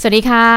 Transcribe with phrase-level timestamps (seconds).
[0.00, 0.48] สวัสดีค่ะ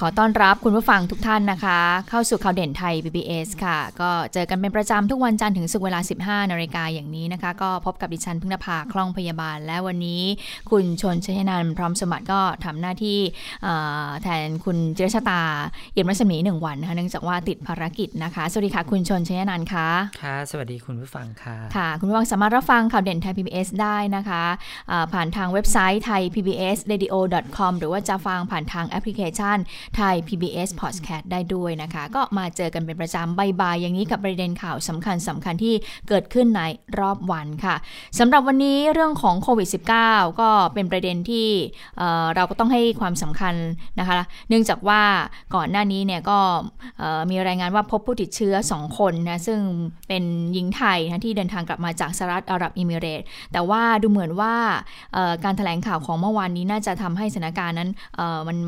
[0.00, 10.22] ขอต้อนรับคุณผู้ฟังทุกท่านนะคะ เข้าสู่ข่าวเด่นไทย PBS ค่ะ ก็เจอกันเป็นประจำทุกวันจันทร์ถึงศุกร์เวลา 15 นาฬิกาอย่างนี้นะคะ ก็พบกับดิฉันพึ่งนภาคล่องพยาบาล และวันนี้
[10.70, 13.18] คุณชนชยนันท์พร้อมสมัติก็ทำหน้าที่
[14.22, 15.42] แทนคุณเจรชตา
[15.92, 19.88] เยี่ยมรัศมีหนึ่งวันนะคะเนื่องจากว่าติดภารกิจนะคะ สวัสดีค่ะ คุณชนชยนันท์ค่ะ
[20.22, 24.44] ค่ะ สวัสดีคุณผู้ฟังค่ะค่ะ คุณผู้ฟังสามารถรับฟังข่าวเด่นไทย PBS ได้นะคะ
[25.12, 27.14] ผ่านทางเว็บไซต์ไทย PBS radio
[27.56, 29.56] com หรือว่าจะฟังผ่านทางแอปพลิเคชัน
[29.96, 35.74] ไทย PBS Podcast ได้ด้วยนะคะ ก็มาเจอกันเป็นประจำบ่ายๆอย่างนี้กับประเด็นข่าวสำคัญสำคัญที่
[36.08, 36.62] เกิดขึ้นใน
[36.98, 37.76] รอบวันค่ะ
[38.18, 39.68] สำหรับวันนี้เรื่องของโควิด
[40.04, 41.48] -19 ก็เป็นประเด็นที่
[42.34, 43.54] เราก็ต้องให้ความสำคัญ
[44.00, 45.02] นะคะ เนื่องจากว่า
[45.54, 46.38] ก่อนหน้านี้เนี่ยก็
[47.30, 49.60] มีรายงานว่าพบผู้ติดเชื้อ 2 คนนะซึ่ง
[50.08, 54.54] เป็นหญิงไทยนะที่เดินทางกลับมาจากสหรัฐอาหรับอิมิเรตแต่ว่าดูเหมือนว่า
[55.44, 57.90] การถแถลงข่าวของเมื่อวานนี้น่าจะทำให้สถานการณ์นั้น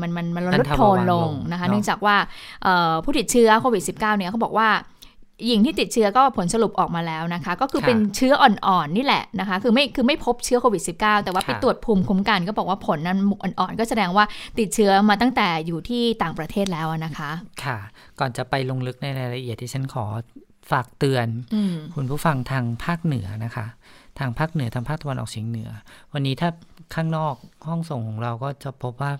[0.01, 2.15] มันมันมันลดโทนลงนะคะ เนื่องจากว่า
[3.03, 4.69] ผู้ติดเชื้อโควิด -19 เนี่ยเขาบอกว่า
[5.47, 14.25] หญิงที่ติดเชื้อก็ผลสรุปออกมาแล้วนะคะ ก็คือเป็นเชื้ออ่อนๆ นี่แหละนะคะ คือไม่คือไม่พบเชื้อโควิด -19 แต่ว่าไปตรวจภูมิคุ้มกันก็บอกว่าผลนั้นอ่อนๆ ก็แสดงว่า
[14.59, 17.31] ติดเชื้อมาตั้งแต่อยู่ที่ต่างประเทศแล้วนะคะ
[17.63, 17.77] ค่ะ
[18.19, 20.05] ก่อนจะไปลงลึกในรายละเอียดที่ฉันขอ
[20.71, 21.27] ฝากเตือน
[21.95, 23.65] คุณผู้ฟังทางภาคเหนือนะคะ
[24.19, 25.69] ทางภาคเหนือทางภาคตะวันออกเฉียงเหนือ
[26.13, 26.49] วันนี้ถ้า
[26.95, 27.35] ข้างนอก
[27.67, 29.11] ห้องส่งของเราก็จะพบว่า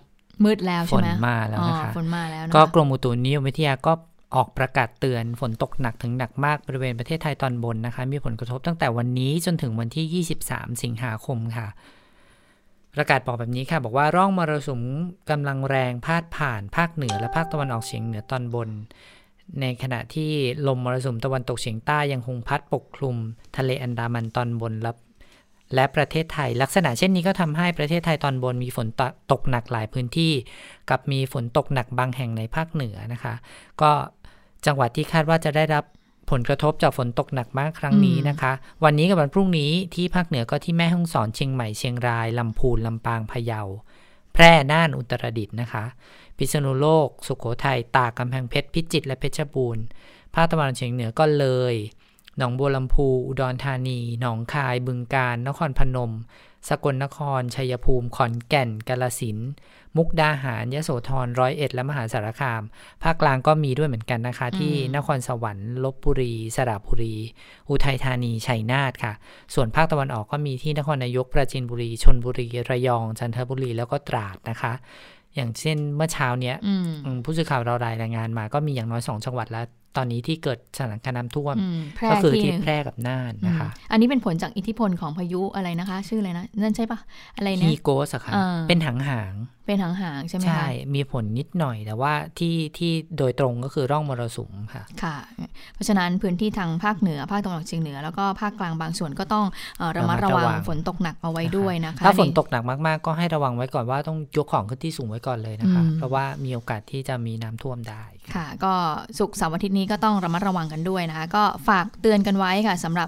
[0.45, 3.94] มืดแล้วใช่ไหมฝนมาแล้วนะคะฝนมาแล้วก็กรมอุตุนิยมวิทยาก็
[4.36, 11.67] ออกประกาศเตือนฝนตกหนักถึงหนักมากบริเวณประเทศไทยตอนบนนะคะ มีผลกระทบตั้งแต่วันนี้จนถึงวันที่ 23 สิงหาคมค่ะ
[12.95, 14.81] ประกาศบอกแบบนี้ค่ะ บอกว่าร่องมรสุม
[15.30, 18.69] กำลังแรงพาดผ่านภาคเหนือและภาคตะวันออกเฉียงเหนือตอนบน
[19.62, 20.31] ในขณะที่
[20.68, 23.16] ลมมรสุมตะวันตกเฉียงใต้ยังคงพัดปกคลุม
[23.57, 24.91] ทะเลอันดามันตอนบนและ
[25.76, 28.88] และประเทศไทย ลักษณะเช่นนี้ก็ทำให้ประเทศไทยตอนบนมีฝน
[29.32, 30.34] ตกหนักหลายพื้นที่
[30.90, 33.34] กับมีฝนตกหนักบางแห่งในภาคเหนือนะคะ
[33.81, 33.92] ก็
[34.66, 35.84] จังหวัดที่คาดว่าจะได้รับ
[36.31, 38.52] ผลกระทบจากฝนตกหนักมากครั้งนี้นะคะ
[38.84, 43.62] วันนี้กับวันพรุ่งนี้ที่ภาคเหนือก็ที่แม่ฮ่องสอนเชียงใหม่เชียงรายลำพูนลำปางพะเยา
[44.34, 45.84] แพร่น่านอุตรดิตถ์นะคะ
[46.38, 49.84] พิษณุโลก สุขโขทัยตากกำแพงเพชรพิจิตรและเพชรบูรณ์
[50.36, 51.74] ภาคตะวันออกเฉียงเหนือก็เลย
[52.38, 56.12] หนองบัวลำพู อุดรธานี หนองคาย บึงกาฬ นครพนม
[56.69, 59.38] สกลนคร ชัยภูมิ ขอนแก่น กาลสิน
[59.97, 62.62] มุกดาหาร ยโสธร ร้อยเอ็ด และมหาสารคาม
[63.03, 67.16] ภาคกลางก็มีด้วยเหมือนกันนะคะ ที่นครสวรรค์ ลบบุรี สระบุรี
[67.69, 69.13] อุทัยธานี ชัยนาทค่ะ
[69.53, 74.74] ส่วนภาคตะวันออกก็มีที่นครนายก ปราจีนบุรี ชนบุรี ระยอง จันทบุรี แล้วก็ตราดนะคะ
[75.36, 76.56] อย่างเช่นเมื่อเช้าเนี้ย
[77.24, 79.66] ผู้สื่อข่าวเรารายงานมาก็มีอย่างน้อยสองจังหวัดแล้ว
[79.97, 81.56] ตอนนี้ที่เกิดสถานการณ์น้ำท่วม
[82.12, 87.00] ก็คือที่แพร่กับน่านนะคะ อันนี้เป็นผลจากอิทธิพลของพายุอะไรนะคะ ชื่ออะไรนะ นั่นใช่ปะ
[87.38, 88.34] อะไรเนี่ยฮีโกสอะค่ะ
[88.68, 89.34] เป็นหางหาง
[89.66, 95.18] เป็นหางหางใช่ไหมคะ ใช่ มีผลนิดหน่อย แต่ว่าที่ที่โดยตรงก็คือร่องมรสุมค่ะ ค่ะ
[95.74, 99.46] เพราะฉะนั้นพื้นที่ทางภาคเหนือ ภาคตะวันออกเฉียงเหนือ แล้วก็ภาคกลางบางส่วนก็ต้อง
[99.98, 108.04] ระมัดระวังฝนตกหนักเอาไว้ด้วยนะคะ ถ้าฝนตกหนักมากๆ ก็ให้ระวังไว้ก่อนว่าต้องยกของขึ้นที่สูงไว้ก่อนเลยนะคะ เพราะว่ามีโอกาสที่จะมีน้ำท่วมได้
[108.36, 108.74] ค่ะ ก็
[109.18, 113.08] สุกเสาร์อาทิตย์นี้ก็ต้องระมัดระวังกันด้วยนะคะ ก็ฝากเตือนกันไว้ค่ะสำหรับ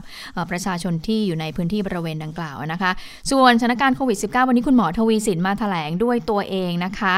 [0.52, 2.92] ประชาชนที่อยู่ในพื้นที่บริเวณดังกล่าวนะคะ
[3.32, 7.16] ส่วนสถานการณ์โควิด -19 วันนี้คุณหมอทวีสินมาแถลงด้วยตัวเองนะคะ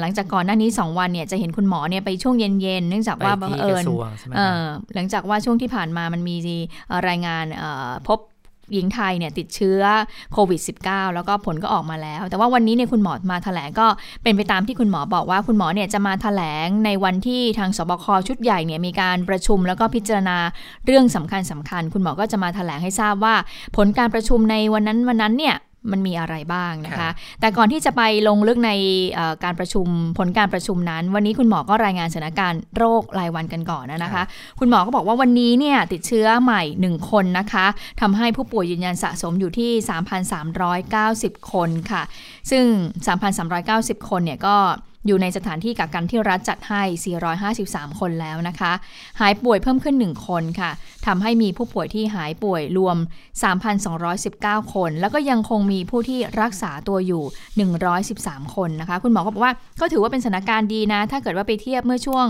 [0.00, 3.84] หลังจากก่อนหน้านี้ 2 วันเนี่ยจะเห็นคุณหมอเนี่ยไปช่วงเย็นๆเนื่องจากว่าบังเอิญ
[4.94, 6.36] หลังจากว่าช่วงที่ผ่านมามันมี
[7.08, 7.44] รายงาน
[8.08, 8.18] พบ
[8.74, 9.82] หญิงไทยเนี่ยติดเชื้อ
[10.32, 13.86] โควิด -19 แล้วก็ผลก็ออกมาแล้ว แต่ว่าวันนี้เนี่ยคุณหมอมาถแถลงก็
[14.22, 20.36] เป็นไปตามที่คุณหมอบอกว่าคุณหมอเนี่ยจะมาถแถลงในวันที่ทางสบคชุดใหญ่เนี่ยมีการประชุมแล้วก็พิจารณา
[20.86, 23.34] เรื่องสำคัญสำคัญ คุณหมอก็จะมาถแถลงให้ทราบว่า
[23.76, 25.56] ผลการประชุมในวันนั้นวันนั้นเนี่ย
[25.90, 27.10] มันมีอะไรบ้างนะคะ
[27.40, 28.72] แต่ก่อนที่จะไปลงลึกใน
[29.44, 29.86] การประชุม
[30.18, 34.22] ผลการประชุมนั้น วันนี้คุณหมอก็รายงานสถานการณ์โรครายวันกันก่อนนะคะ
[34.58, 37.66] คุณหมอก็บอกว่าวันนี้เนี่ยติดเชื้อใหม่ 1 คนนะคะ
[38.00, 39.70] ทำให้ผู้ป่วยยืนยันสะสมอยู่ที่
[40.80, 42.02] 3,390 คนค่ะ
[42.50, 42.64] ซึ่ง
[43.38, 44.56] 3,390 คนเนี่ยก็
[45.06, 46.82] อยู่ในสถานที่กักกันที่รัฐจัดให้
[47.40, 48.72] 453 คนแล้วนะคะ
[49.20, 50.70] หายป่วยเพิ่มขึ้น 1 คนค่ะ
[51.06, 52.96] ทำให้มีผู้ป่วยที่หายป่วยรวม
[54.04, 57.24] 3,219 คน แล้วก็ยังคงมีผู้ที่รักษาตัวอยู่
[57.90, 62.26] 113 คนนะคะ คุณหมอก็บอกว่าก็ถือว่าเป็นสถานการณ์ดีนะ ถ้าเกิดว่าไปเทียบเมื่อช่วง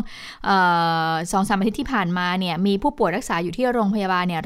[1.32, 4.42] สองสามอาทิตย์ที่ผ่านมาเนี่ย มีผู้ป่วยรักษาอยู่ที่โรงพยาบาลเนี่ย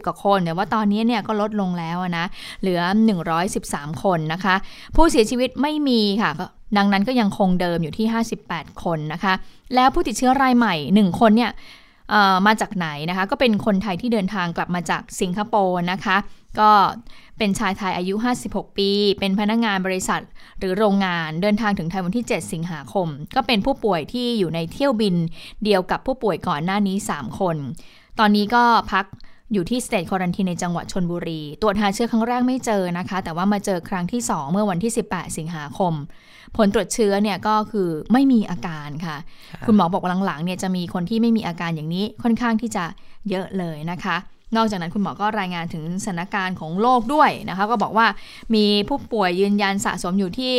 [0.00, 2.26] 120กว่าคน แต่ว่าตอนนี้เนี่ยก็ลดลงแล้วนะ
[2.60, 2.80] เหลือ
[3.42, 4.54] 113 คนนะคะ
[4.96, 6.32] ผู้เสียชีวิตไม่มีค่ะ
[6.76, 8.06] ดังนั้นก็ยังคงเดิมอยู่ที่
[8.44, 9.34] 58 คนนะคะ
[9.74, 11.52] แล้วผู้ติดเชื้อรายใหม่ 1 คนเนี่ย
[12.46, 16.16] มาจากไหนนะคะ ก็เป็นคนไทยที่เดินทางกลับมาจากสิงคโปร์นะคะ
[16.60, 16.70] ก็
[17.38, 18.14] เป็นชายไทยอายุ
[18.46, 18.90] 56 ปี
[19.20, 20.22] เป็นพนักงงานบริษัท
[20.58, 25.14] หรือโรงงานเดินทางถึงไทยวันที่ 7 สิงหาคม ก็เป็นผู้ป่วยที่อยู่ในเที่ยวบิน
[25.64, 27.56] เดียวกับผู้ป่วยก่อนหน้านี้ 3 คน
[28.18, 29.04] ตอนนี้ก็พัก
[29.52, 35.94] อยู่ที่สเตทคอรันทีในจังหวัดชนบุรี ตรวจหาเชื้อครั้งแรกไม่เจอนะคะ แต่ว่ามาเจอครั้งที่ 2 เมื่อวันที่ 18 สิงหาคม
[36.56, 39.16] ผลตรวจเชื้อเนี่ยก็คือไม่มีอาการค่ะ
[39.66, 42.84] คุณหมอบอกว่าหลังๆเนี่ยจะมีคนที่ไม่มีอาการอย่างนี้ค่อนข้างที่จะ
[43.30, 44.16] เยอะเลยนะคะ
[44.56, 48.06] นอกจากนั้นคุณหมอก็รายงานถึงสถานการณ์ของโลกด้วยนะคะ ก็บอกว่า
[48.54, 50.54] มีผู้ป่วยยืนยันสะสมอยู่ที่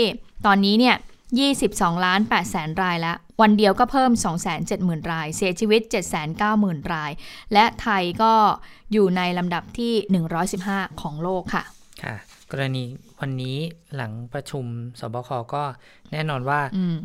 [0.45, 0.97] ตอนนี้เนี่ย
[1.51, 4.11] 22ล้าน8แสนรายแล้ววันเดียวก็เพิ่ม
[4.61, 5.81] 270,000 ราย เสียชีวิต
[6.37, 7.11] 790,000 ราย
[7.53, 8.33] และไทยก็
[8.93, 9.93] อยู่ในลำดับที่
[10.49, 11.63] 115 ของโลกค่ะ
[12.03, 12.15] ค่ะ
[12.51, 12.83] กรณี
[13.25, 13.57] วันนี้
[13.95, 14.65] หลังประชุม
[14.99, 15.63] สบคก็
[16.11, 16.59] แน่นอนว่า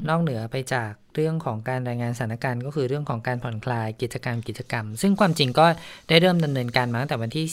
[0.08, 5.66] นอกเหนือไปจากเรื่องของการรายงานสถานการณ์ ก็คือเรื่องของการผ่อนคลายกิจกรรมกิจกรรม ซึ่งความจริงก็
[6.08, 7.44] ได้เริ่มดำเนินการมาตั้งแต่วันที่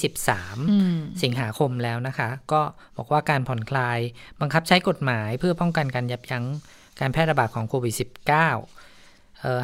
[0.58, 2.62] 13 สิงหาคมแล้วนะคะ ก็
[2.98, 4.00] บอกว่าการผ่อนคลาย
[4.42, 6.46] บังคับใช้กฎหมายเพื่อป้องกันการยับยั้ง
[7.00, 8.76] การแพร่ระบาดของโควิด -19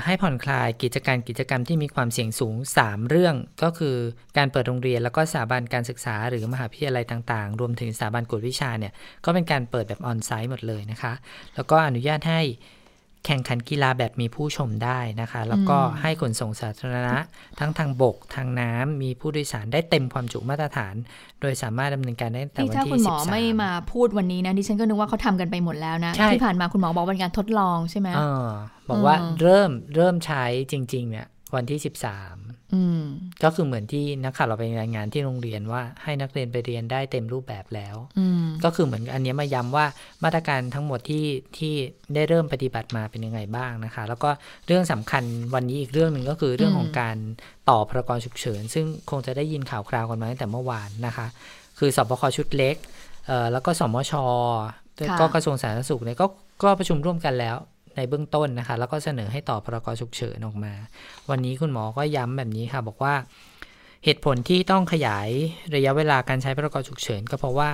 [0.06, 3.96] ให้ผ่อนคลายกิจการกิจกรรมที่มีความเสี่ยงสูง 3 เรื่อง ก็คือ
[4.38, 8.94] การเปิดโรงเรียนแล้วก็สถาบันการศึกษา หรือมหาวิทยาลัยต่างๆ รวมถึงสถาบันกวดวิชาเนี่ย
[9.26, 11.14] ก็เป็นการเปิดแบบออนไซต์หมดเลยนะคะ
[11.56, 12.42] แล้วก็อนุญาตให้
[13.26, 17.18] แข่งขันกีฬาแบบมีผู้ชมได้นะคะ แล้วก็ให้ขนส่งสาธารณะ
[17.60, 20.96] ทั้งทางบกทางน้ำมีผู้โดยสารได้เต็มความจุมาตรฐาน
[21.42, 28.22] โดยสามารถดำเนินการได้แต่วันที่13ถ้าคุณหมอไม่มาพูดวันนี้นะดิฉันก็นึกว่าเขาทำกันไปหมดแล้วนะ ที่ผ่านมาคุณหมอบอกเป็นการทดลองใช่ไหมอ
[28.90, 32.53] บอกว่าเริ่มเริ่มใช้จริงๆเนี่ยวันที่ 13
[33.44, 37.96] ก็คือเหมือนที่นักข่าวเราไปรายงานที่โรงเรียนว่าให้นักเรียนไปเรียนได้เต็มรูปแบบแล้ว
[38.64, 39.86] ก็คือเหมือนอันนี้มาย้ำว่า
[40.24, 41.26] มาตรการทั้งหมดที่
[41.58, 41.74] ที่
[42.14, 44.30] ได้เริ่มปฏิบัติมาเป็นยังไงบ้างนะคะ แล้วก็
[44.68, 45.24] เรื่องสำคัญ
[45.54, 47.18] วันนี้อีกเรื่องหนึ่งก็คือเรื่องของการ
[47.70, 51.28] ต่อพรกฉุกเฉิน ซึ่งคงจะได้ยินข่าวคราวกันมาตั้งแต่เมื่อวานนะคะ
[51.80, 52.76] คือสบคชุดเล็ก
[53.52, 54.14] แล้วก็สมช
[55.20, 56.28] ก็กระทรวงสาธารณสุขเนี่ยก็
[56.64, 57.56] ก็ประชุมร่วมกันแล้ว
[57.98, 60.74] ในเบื้องต้นนะคะ แล้วก็เสนอให้ต่อพรกฉุกเฉินออกมา
[61.30, 63.14] วันนี้คุณหมอก็ย้ำแบบนี้ค่ะ บอกว่า
[64.06, 65.30] เหตุผลที่ต้องขยาย
[65.76, 67.70] ระยะเวลาการใช้พรกฉุกเฉิน ก็เพราะว่า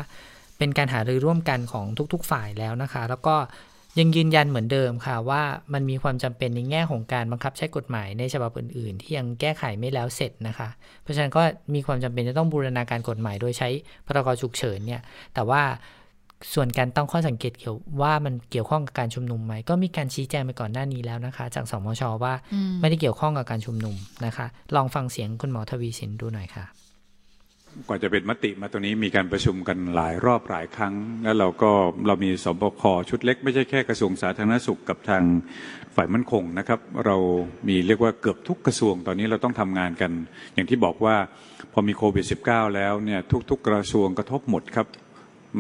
[0.58, 3.36] เป็นการหารือร่วมกันของทุก ๆ ฝ่ายแล้วนะคะ แล้วก็
[4.00, 5.42] ยังยืนยันเหมือนเดิมค่ะว่า
[5.74, 10.70] มันมีความจำเป็นในแง่ของการบังคับใช้กฎหมายในฉบับอื่น ๆ ที่ยังแก้ไขไม่แล้วเสร็จนะคะ
[11.02, 11.42] เพราะฉะนั้นก็
[11.74, 13.70] มีความจำเป็นจะต้องบูรณาการกฎหมาย โดยใช้
[14.08, 15.02] พรกฉุกเฉินเนี่ย
[15.34, 15.62] แต่ว่า
[16.54, 22.34] ส่วนการต้องข้อสังเกตเกี่ยวว่ามันเกี่ยวข้องกับการชุมนุมไหมก็มีการชี้แจงไปก่อนหน้านี้แล้วนะคะ จากสมชว่า
[22.82, 23.96] ไม่ได้เกี่ยวข้องกับการชุมนุม
[24.26, 24.46] นะคะ
[24.76, 26.66] ลองฟังเสียงคุณหมอทวีสินดูหน่อยค่ะ
[27.88, 30.94] กว่าจะเป็นมติมาตรงนี้มีการประชุมกันหลายรอบหลายครั้ง
[31.24, 31.72] แล้วเราก็
[32.08, 35.24] เรามีสบคชุดเล็กไม่ใช่แค่กระทรวงสาธารณสุขกับทาง
[35.96, 37.18] ฝ่ายมั่นคงนะครับ เรา
[37.68, 40.12] มีเรียกว่าเกือบทุกกระทรวงตอนนี้เราต้องทำงานกัน
[40.54, 41.16] อย่างที่บอกว่า
[41.74, 43.20] พอมีโควิด -19 แล้วเนี่ย
[43.50, 44.88] ทุก ๆกระทรวงกระทบหมดครับ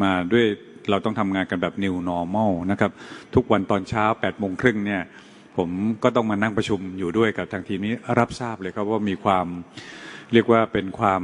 [0.03, 0.45] มาด้วย
[0.89, 2.91] เราต้องทำงานกันแบบ new normal นะครับ
[3.35, 5.01] ทุกวันตอนเช้า8ปดโมงครึ่งเนี่ย
[5.57, 5.69] ผม
[6.03, 9.47] ก็ต้องมานั่งประชุมอยู่ด้วยกับทางทีมนี้รับทราบเลยครับว่ามีความ
[10.33, 11.23] เรียกว่าเป็นความ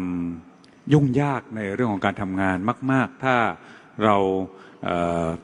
[0.94, 2.58] ยุ่งยากในเรื่องของการทำงาน
[2.92, 3.36] มาก ๆ ถ้า
[4.04, 4.18] เรา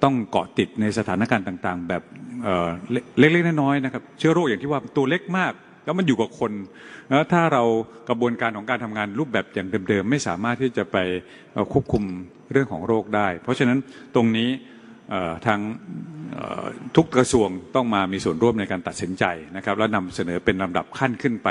[0.04, 2.04] ต้องเกาะติดในสถานการณ์ต่าง ๆ แบบ
[3.20, 6.52] เล็กๆน้อยๆนะครับ เชื้อโรคอย่างที่ว่าตัวเล็กมาก แล้วมันอยู่กับคน
[7.10, 7.64] แล้วถ้าเรา
[8.10, 10.98] กระบวนการของการทำงานรูปแบบอย่างเดิมๆ ไม่สามารถที่จะไป
[11.74, 12.04] ควบคุม
[12.52, 13.78] เรื่องของโรคได้ เพราะฉะนั้น
[14.16, 14.50] ตรงนี้
[15.46, 15.60] ทาง
[16.96, 21.50] ทุกกระทรวงต้องมามีส่วนร่วมในการตัดสินใจนะครับ แล้วนำเสนอเป็นลำดับขั้นขึ้นไป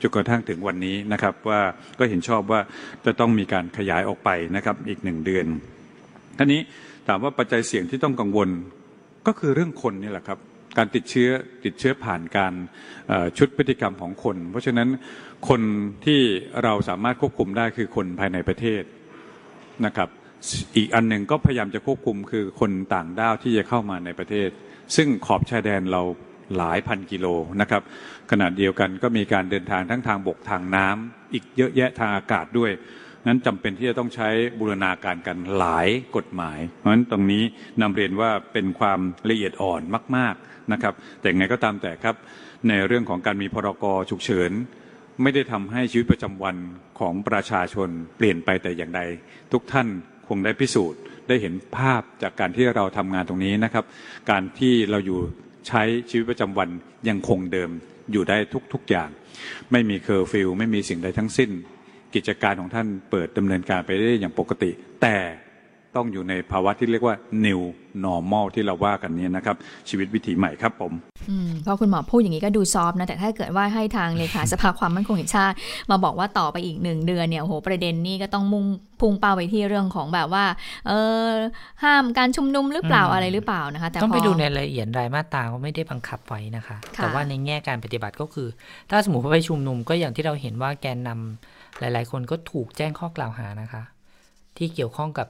[0.00, 1.60] จนกระทั่งถึงวันนี้นะครับว่า
[1.98, 2.60] ก็เห็นชอบว่า
[3.04, 5.46] จะต้องมีการขยายออกไปนะครับอีกหนึ่งเดือน
[6.38, 6.60] ท่านี้
[7.08, 8.48] ถามว่าปัจจัยเสี่ยงที่ต้องกังวล
[9.26, 10.38] ก็คือเรื่องคนนี่แหละครับ
[10.78, 11.30] การติดเชื้อ
[11.64, 12.54] ติดเชื้อผ่านการ
[13.38, 14.88] ชุดพฤติกรรมของคน เพราะฉะนั้น
[15.48, 15.60] คน
[16.04, 16.20] ที่
[16.62, 18.82] เราสามารถควบคุมได้คือคนภายในประเทศ
[19.86, 20.08] นะครับ
[20.76, 24.48] อีกอันหนึ่งก็พยายามจะควบคุมคือคนต่างด้าวที่จะเข้ามาในประเทศ
[24.96, 26.02] ซึ่งขอบชายแดนเรา
[26.56, 27.26] หลายพันกิโล
[27.60, 27.82] นะครับ
[28.30, 32.70] ขณะเดียวกันก็มีการเดินทางทั้งทางบกทางน้ำอีกเยอะแยะทางอากาศด้วย
[33.26, 37.42] นั้นจำเป็นที่จะต้องใช้บูรณาการกันหลายกฎหมาย เพราะฉะนั้นตรงนี้
[37.80, 39.00] นำเรียนว่าเป็นความ
[39.30, 39.82] ละเอียดอ่อน
[40.16, 42.16] มาก ๆ นะครับ แต่ไงก็ตามแต่ครับ
[42.68, 44.50] ในเรื่องของการมีพรกฉุกเฉิน
[45.22, 46.56] ไม่ได้ทำให้ชีวิตประจำวัน
[47.00, 49.00] ของประชาชนเปลี่ยนไปแต่อย่างใด
[49.52, 49.88] ทุกท่าน
[50.28, 53.84] คงได้พิสูจน์ ได้เห็นภาพจากการที่เราทำงานตรงนี้นะครับ
[54.30, 55.20] การที่เราอยู่
[55.68, 56.68] ใช้ชีวิตประจำวัน
[57.08, 57.70] ยังคงเดิม
[58.12, 58.36] อยู่ได้
[58.72, 59.08] ทุกๆอย่าง
[59.72, 61.50] ไม่มีเคอร์ฟิวไม่มีสิ่งใดทั้งสิ้น
[62.14, 64.70] กิจการของท่านเปิดดำเนินการไปได้อย่างปกติ
[65.02, 65.16] แต่
[65.96, 67.60] ต้องอยู่ในภาวะที่เรียกว่า new
[68.04, 69.56] normal ที่เราว่ากันนี้นะครับ
[69.88, 70.92] ชีวิตวิถีใหม่ครับผม
[71.28, 75.56] อืมพอคุณหมอพูดอย่างนี้ก็ดู soft นะ แต่ถ้าเกิดว่าให้ทางเลขาสภาความมั่นคงแห่งชาติ
[75.90, 78.64] มาบอกว่าต่อไปอีกหนึ่งเดือนเนี่ยโอ้โหประเด็นนี้ก็ต้องมุ่ง
[79.00, 80.44] พุ่งเป้าไปที่เรื่องของแบบว่า
[80.88, 80.92] เอ
[81.26, 81.28] อ
[81.82, 88.48] ห้ามการชุมนุมหรือเปล่าอืมอะไรหรือเปล่านะคะ แต่ต้องพไปอดูในรายละเอียดรายมาตราก็ไม่ได้บังคับไว้นะคะค่ะแต่ว่าในแง่การปฏิบัติก็คือ
[88.90, 93.82] ถ้าสมมติว่าไปชุมนุมก็อย่างที่เราเห็นว่าแกนนำหลาย ๆ คนก็ถูกแจ้งข้อกล่าวหานะคะ
[94.56, 95.28] ที่เกี่ยวข้องกับ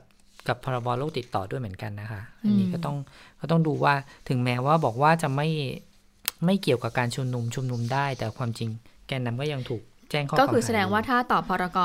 [0.48, 2.96] กับพรบโรคติดต่อด้วยเหมือนกันนะคะ อันนี้ก็ต้อง
[3.40, 3.94] ก็ต้องดูว่า
[4.28, 5.48] ถึงแม้ว่าบอกว่าจะไม่
[6.44, 8.70] ไม่เกี่ยวกับการชุมนุมชุมนุมได้ แต่ความจริง
[9.08, 11.78] แกนนำก็ยังถูกแจ้งข้อกก็ล่าวหาคือแสดงว่ายู่ถ้าต่อพรก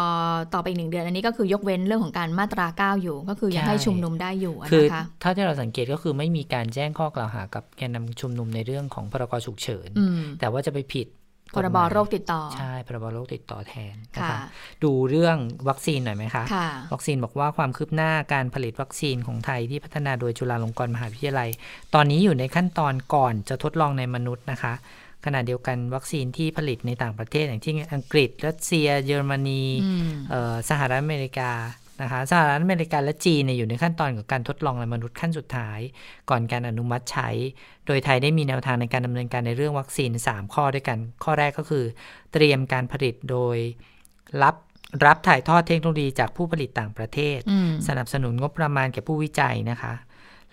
[0.53, 11.07] ต่อไปอีกหนึ่งเดือน อันนี้ก็คือยกเว้นเรื่องของการมาตราเก้าอยู่ ก็คือยังใช่ให้ชุมนุมได้อยู่อะคือนะคะเท่าที่เราสังเกตก็คือไม่มีการแจ้งข้อกล่าวหากับแกนนำชุมนุมในเรื่องของพรกฉุกเฉินอืมแต่ว่าจะไปผิด
[11.55, 14.39] พรบโรคติดต่อ ใช่ พรบโรคติดต่อแทนนะค่ะคะ
[14.83, 15.37] ดูเรื่อง
[15.69, 21.49] วัคซีนหน่อยไหมคะค่ะวัคซีนบอกว่าความคืบหน้าการผลิตวัคซีนของไทยที่พัฒนาโดยจุฬาลงกรณ์มหาวิทยาลัย
[21.93, 24.73] ตอนนี้อยู่ในขั้นตอนก่อนจะทดลองในมนุษย์นะคะ
[25.25, 31.51] ขณะเดียวกันวัคซีนที่ผลิตในต่างประเทศอย่างที่อังกฤษ รัสเซีย เยอรมนีอืมเอ่อสหรัฐอเมริกา
[32.01, 35.79] นะคะสหรัฐอเมริกาและจีนเนี่ยอยู่ในขั้นตอนของการทดลองในมนุษย์ขั้นสุดท้าย
[36.29, 37.29] ก่อนการอนุมัติใช้
[37.85, 41.85] โดยไทยได้มีแนวทางในการดำเนินการในเรื่องวัคซีน 3 ข้อด้วยกัน ข้อแรกก็คือ
[42.33, 43.57] เตรียมการผลิตโดย
[44.43, 44.55] รับ
[45.05, 49.93] รับถ่ายทอดเทคโนโลยีจากผู้ผลิตต่างประเทศอืมสนับสนุนงบประมาณแก่ผู้วิจัยนะคะ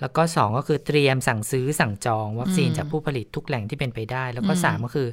[0.00, 5.08] แล้วก็ 2 ก็คือเตรียมสั่งซื้อสั่งจองวัคซีนอืมจากผู้ผลิตทุกแหล่งที่เป็นไปได้ แล้วก็อืม3ก็คือ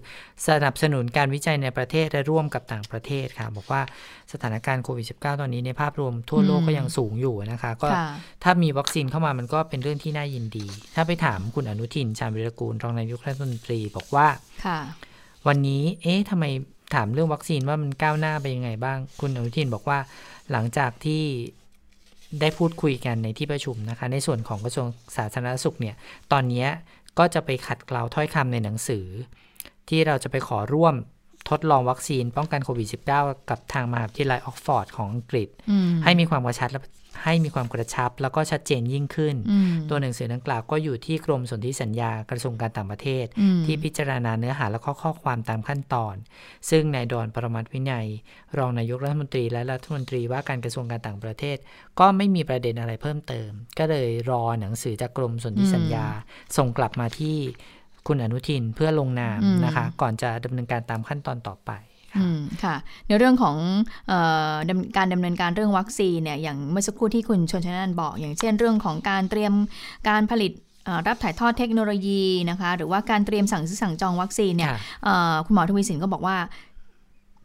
[0.48, 3.82] สนับสนุนการวิจัยในประเทศและร่วมกับต่างประเทศค่ะ บอกว่า
[4.32, 8.08] สถานการณ์โควิด -19 ตอนนี้ในภาพรวมทั่วโลกอืมก็ยังสูงอยู่นะคะ ก็ค่ะ
[8.44, 14.28] ถ้ามีวัคซีนเข้ามามันก็เป็นเรื่องที่น่ายินดี ถ้าไปถามคุณอนุทิน ชาญวิรกูลรองนายกรัฐมนตรีบอกว่า
[14.66, 14.80] ค่ะ
[15.48, 16.46] วันนี้ เอ๊ะทำไม
[16.96, 20.00] ถามเรื่องวัคซีนว่ามันก้าวหน้าไปยังไงบ้าง คุณอนุทินบอกว่า
[20.52, 21.24] หลังจากที่
[22.40, 25.96] ได้พูดคุยกันในที่ประชุมนะคะ ในส่วนของกระทรวงสาธารณสุขเนี่ย
[26.32, 26.68] ตอนนี้
[27.20, 29.06] ก็จะไปขัดเกลาถ้อยคำในหนังสือ
[29.90, 30.96] ที่เราจะไปขอร่วม
[31.52, 36.82] ทดลองวัคซีนป้องกันโควิด -19 กับทางมหาวิทยาลัยออกฟอร์ดของอังกฤษอืมให้มีความกระชับและ
[37.24, 46.16] ให้มีความกระชับ แล้วก็ชัดเจนยิ่งขึ้นอืมตัวหนังสือดังกล่าวก็อยู่ที่กรมสนธิสัญญากระทรวงการต่างประเทศอืมที่พิจารณาเนื้อหาและข้อข้อความตามขั้นตอน
[46.70, 48.08] ซึ่งนายดอนปรมัตถ์วินัย
[48.58, 51.58] รองนายกรัฐมนตรีและรัฐมนตรีว่าการกระทรวงการต่างประเทศ
[52.00, 56.08] ก็ไม่มีประเด็นอะไรเพิ่มเติม ก็เลยรอหนังสือจากกรมสนธิสัญญา
[56.58, 57.38] ส่งกลับมาที่
[58.08, 61.72] คุณอนุทินเพื่อลงนามอืมนะคะ ก่อนจะดำเนินการตามขั้นตอนต่อไป
[62.14, 62.76] ค่ะอืมค่ะ
[63.08, 63.58] ในเรื่องของ
[64.08, 64.14] เอ
[64.52, 69.54] อดำการดำเนินการเรื่องวัคซีนเนี่ยอย่างเมื่อสักครู่ที่คุณชนชนันบอก อย่างเช่นเรื่องของการเตรียม
[70.10, 70.52] การผลิต
[70.86, 76.38] เอ่อรับถ่ายทอดเทคโนโลยีนะคะ หรือว่าการเตรียมสั่งซื้อสั่งจองวัคซีนเนี่ยค่ะเอ่อคุณหมอทวีสินก็บอกว่า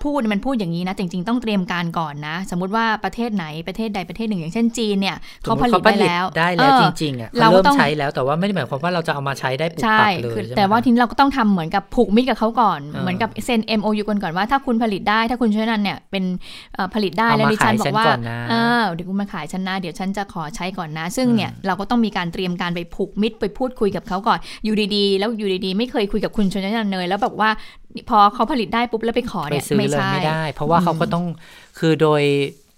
[0.06, 16.24] พูดมันพูดอย่างนี้นะจริง ๆ ต้องเตรียมการก่อนนะ สมมติว่าประเทศไหนประเทศใดประเทศหนึ่งอย่างเช่นจีนเนี่ยเขาผลิตได้แล้วได้แล้วเออจริงๆอะเราเขาก็เริ่มต้องใช้แล้วแต่ว่าไม่ได้หมายความว่าเราจะเอามาใช้ได้ปุบใช่ปับเลยคือใช่ไหมแต่ว่าคะทีนี้เราก็ต้องทำเหมือนกับผูกมิตรกับเขาก่อนเออเหมือนกับเซ็น MOU กันก่อนว่าถ้าคุณผลิตได้ถ้าคุณช่วยนั้นเนี่ยเป็น
[16.74, 27.50] เอ่อผลิตได้เอามาแล้วดิฉันขายบอฉันกว่าก่อนนะเออเดี๋ยวคุณมาขายฉันนะเดี๋ยวฉันจะขอใช้ก่อนนะ ซึ่งเนี่ยอืมเราก็ต้องมีการเตรียมการไปผูกมิตรไปพูดคุยกับเขาก่อนอยู่ดีๆ แล้วอยู่ดีๆ ไม่เคยคุยกับคุณชนนันเลยแล้วแบบว่า
[28.10, 31.24] พอเขาผลิตได้ปุ๊บแล้วไปขอไปเนี่ยซื้อไม่เลยใช่ไม่ได้ เพราะว่าเขาก็ต้อง
[31.78, 32.22] คือโดย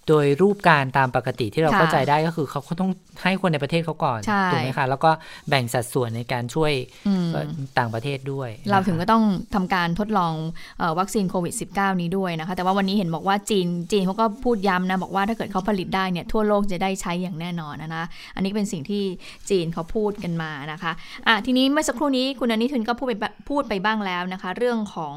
[0.08, 2.90] โดยรูปการตามปกติที่เราค่ะเข้าใจได้ก็คือเขาก็ต้อง
[3.22, 5.10] ให้คนในประเทศเขาก่อนใช่ถูกไหมคะแล้วก็
[5.48, 6.72] แบ่งสัดส่วนในการช่วย
[7.08, 7.46] อืมเอ่อ
[7.78, 9.24] ต่างประเทศด้วย เราถึงนะคะก็ต้อง
[9.54, 10.32] ทำการทดลอง
[10.78, 19.02] เออวัคซีนโควิด -19 นี้ด้วยนะคะ แต่ว่าวันนี้เห็นบอกว่าจีนจีนเขาก็พูดย้ำนะบอกว่าถ้าเกิดเขาผลิตได้เนี่ยทั่วโลกจะได้ใช้อย่างแน่นอนนะนะอันนี้เป็นสิ่งที่
[19.50, 20.92] จีนเขาพูดกันมานะคะ
[21.26, 25.14] อะทีนี้เมื่อสักครู่นี้คุณอนิทุนก็พูดไปบพูดไปบ้างแล้วนะคะ เรื่องของ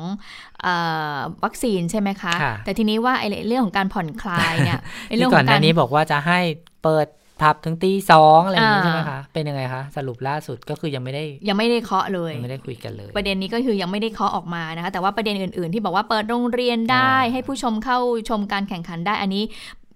[0.62, 0.68] เอ
[1.16, 4.81] อวัคซีนใช่ไหมคะค่ะแต่ทีนี้ว่าไอ้เรื่องของการผ่อนคลายเนี่ยไอ้เรื่
[5.20, 6.40] ที่องก่ขออนงหกาน้ารนี้บอกว่าจะให้
[6.84, 7.08] เปิด
[7.42, 17.98] ผับถึงตีสองอะไรอย่างนี้อ่าใช่ไหมคะ เป็นยังไงคะ สรุปล่าสุดก็คือยังไม่ได้ ยังไม่ได้เคาะเลยยังไม่ได้คุยกันเลย ประเด็นนี้ก็คือยังไม่ได้เคาะออกมานะคะ แต่ว่าประเด็นอื่น ๆ ที่บอกว่าเปิดโรงเรียนได้อ่าให้ผู้ชมเข้า
[18.30, 19.44] ชมการแข่งขันได้ อันนี้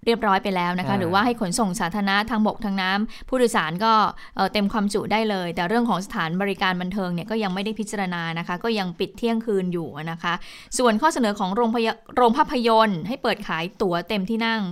[0.06, 3.92] เรียบร้อยไปแล้วนะคะอ่าหรือว่าให้ขนส่งสาธารณะทางบกทางน้ำผู้โดยสารก็
[4.36, 10.34] เอ่อเต็มความจุได้เลย แต่เรื่องของสถานบริการบันเทิงเนี่ยก็ยังไม่ได้พิจารณานะคะ ก็ยังปิดเที่ยงคืนอยู่นะคะ
[10.78, 14.62] ส่วนข้อเสนอของโรงพยาโรงภาพยนตร์ ให้เปิดขายตั๋วเต็มที่นั่ง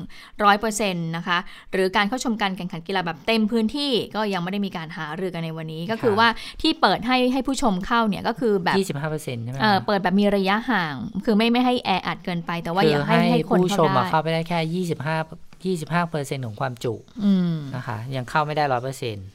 [0.45, 1.39] ร้อยเปอร์เซ็นต์นะคะ
[1.73, 6.29] หรือการเข้าชมการแข่งขันกีฬาแบบเต็มพื้นที่ก็ยังไม่ได้มีการหารือกันในวันนี้ ก็คือค่ะว่า
[6.63, 14.85] ที่เปิดให้ให้ผู้ชมเข้าเนี่ยก็คือแบบยี่สิบห้าเปอร์เซ็นต์ใช่ไหมเอ่อคะเปิดแบบมีระยะห่าง คือไม่ไม่ให้แออัดเกินไป แต่ว่าคืออยากให้ให้ให้คนผู้ชเข้ามมาได้เข้าไปได้แค่ยี่
[15.81, 16.95] สิบห้ายี่สิบห้าเปอร์เซ็นต์ของความจุ
[17.25, 19.27] อืมนะคะยังเข้าไม่ได้ร้อยเปอร์เซ็นต์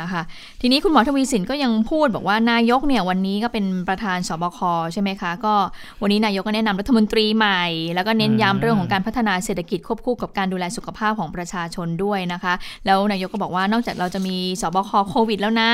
[0.00, 0.22] นะคะ
[0.60, 4.58] ทีนี้คุณหมอทวีสินก็ยังพูดบอกว่านายกเนี่ยวันนี้ก็เป็นประธานสบค
[4.92, 5.54] ใช่ไหมคะ ก็
[6.02, 7.64] วันนี้นายกก็แนะนำรัฐมนตรีใหม่
[7.94, 12.54] แล้วก็เน้นย้ำเรื่องของการพัฒนาเศรษฐกิจควบคู่กับการดูแลสุขภาพของประชาชนด้วยนะคะ
[12.86, 15.70] แล้วนายกก็บอกว่านอกจากเราจะมีสบคโควิดแล้วนะ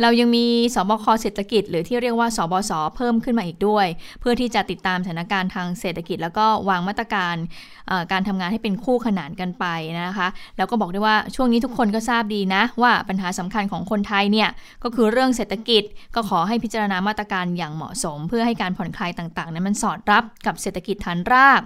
[0.00, 0.44] เรายังมี
[0.74, 3.86] สบคเศรษฐกิจ หรือที่เรียกว่าสบสเพิ่มขึ้นมาอีกด้วย
[4.20, 7.36] เพื่อที่จะติดตามสถานการณ์ทางเศรษฐกิจ แล้วก็วางมาตรการ
[8.12, 9.64] การทำงานให้เป็นคู่ขนานกันไป
[10.08, 14.48] นะคะ แล้วก็บอกได้ว่าช่วงนี้ทุกคนก็ทราบดีนะว่าปัญหาสำคัญของคนไทยเนี่ย
[14.82, 15.82] ก็คือเรื่องเศรษฐกิจ
[16.14, 21.62] ก็ขอให้พิจารณามาตรการอย่างเหมาะสม เพื่อให้การผ่อนคลายต่างๆนั้นมันสอดรับกับเศรษฐกิจฐานราก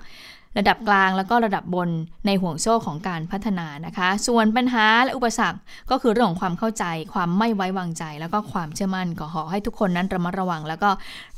[0.59, 1.91] ระดับกลางแล้วก็ระดับบน
[2.27, 6.85] ในห่วงโซ่ของการพัฒนานะคะ ส่วนปัญหาและอุปสรรคก็คือเรื่องของความเข้าใจ
[7.15, 10.91] ความไม่ไว้วางใจ แล้วก็ความเชื่อมั่นก็ขอให้ทุกคนนั้นระมัดระวัง แล้วก็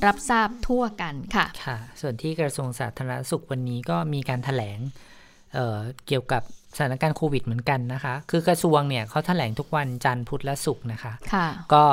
[0.06, 4.78] รับทราบทั่วกันค่ะค่ะ ส่วนที่กระทรวงสาธารณสุขวันนี้ก็มีการถแถลง
[5.54, 6.42] เเกี่ยวกับ
[6.76, 11.84] สถานการณ์โควิดเหมือนกันนะคะ คือกระทรวงเนี่ยเขาแถลงทุกวันจันทร์พุธและศุกร์นะคะค่ะก็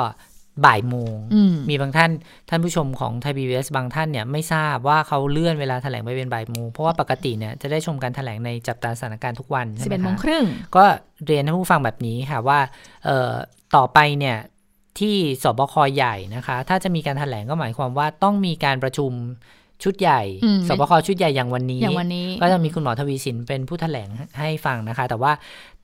[0.66, 1.16] บ่ายโมง
[1.52, 2.10] มมีบางท่าน
[2.48, 10.44] ท่านผู้ชมของไทยบีเอสบางท่านเนี่ยไม่ทราบว่าเขาเลื่อนเวลาแถลงไปเป็นบ่ายโมง เพราะว่าปกติเนี่ยจะได้ชมการแถลงในจับตาสถานการณ์ทุกวันใช่สิบไหมเอ็ดโมงคะครึ่ง
[10.76, 10.84] ก็
[11.26, 12.58] เรียนท่านผู้ฟังแบบนี้ค่ะว่า
[13.04, 13.32] เอ่อ
[13.76, 14.36] ต่อไปเนี่ย
[14.98, 19.12] ที่สบคใหญ่นะคะ ถ้าจะมีการแถลงก็หมายความว่าต้องมีการประชุม
[19.84, 24.08] ชุดใหญ่อืมสบคชุดใหญ่อย่างวันนี้อย่างวันนี้ ก็จะมีคุณหมอทวีสินเป็นผู้แถลง
[24.40, 25.32] ให้ฟังนะคะ แต่ว่า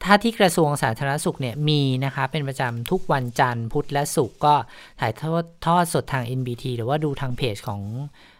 [0.04, 4.54] ถ้าที่กระทรวงสาธารณสุขเนี่ยมีนะคะ เป็นประจำทุกวันจันทร์พุธและศุกร์ก็
[5.00, 7.82] ถ่ายทอดทอดสดทาง NBT หรือว่าดูทางเพจของ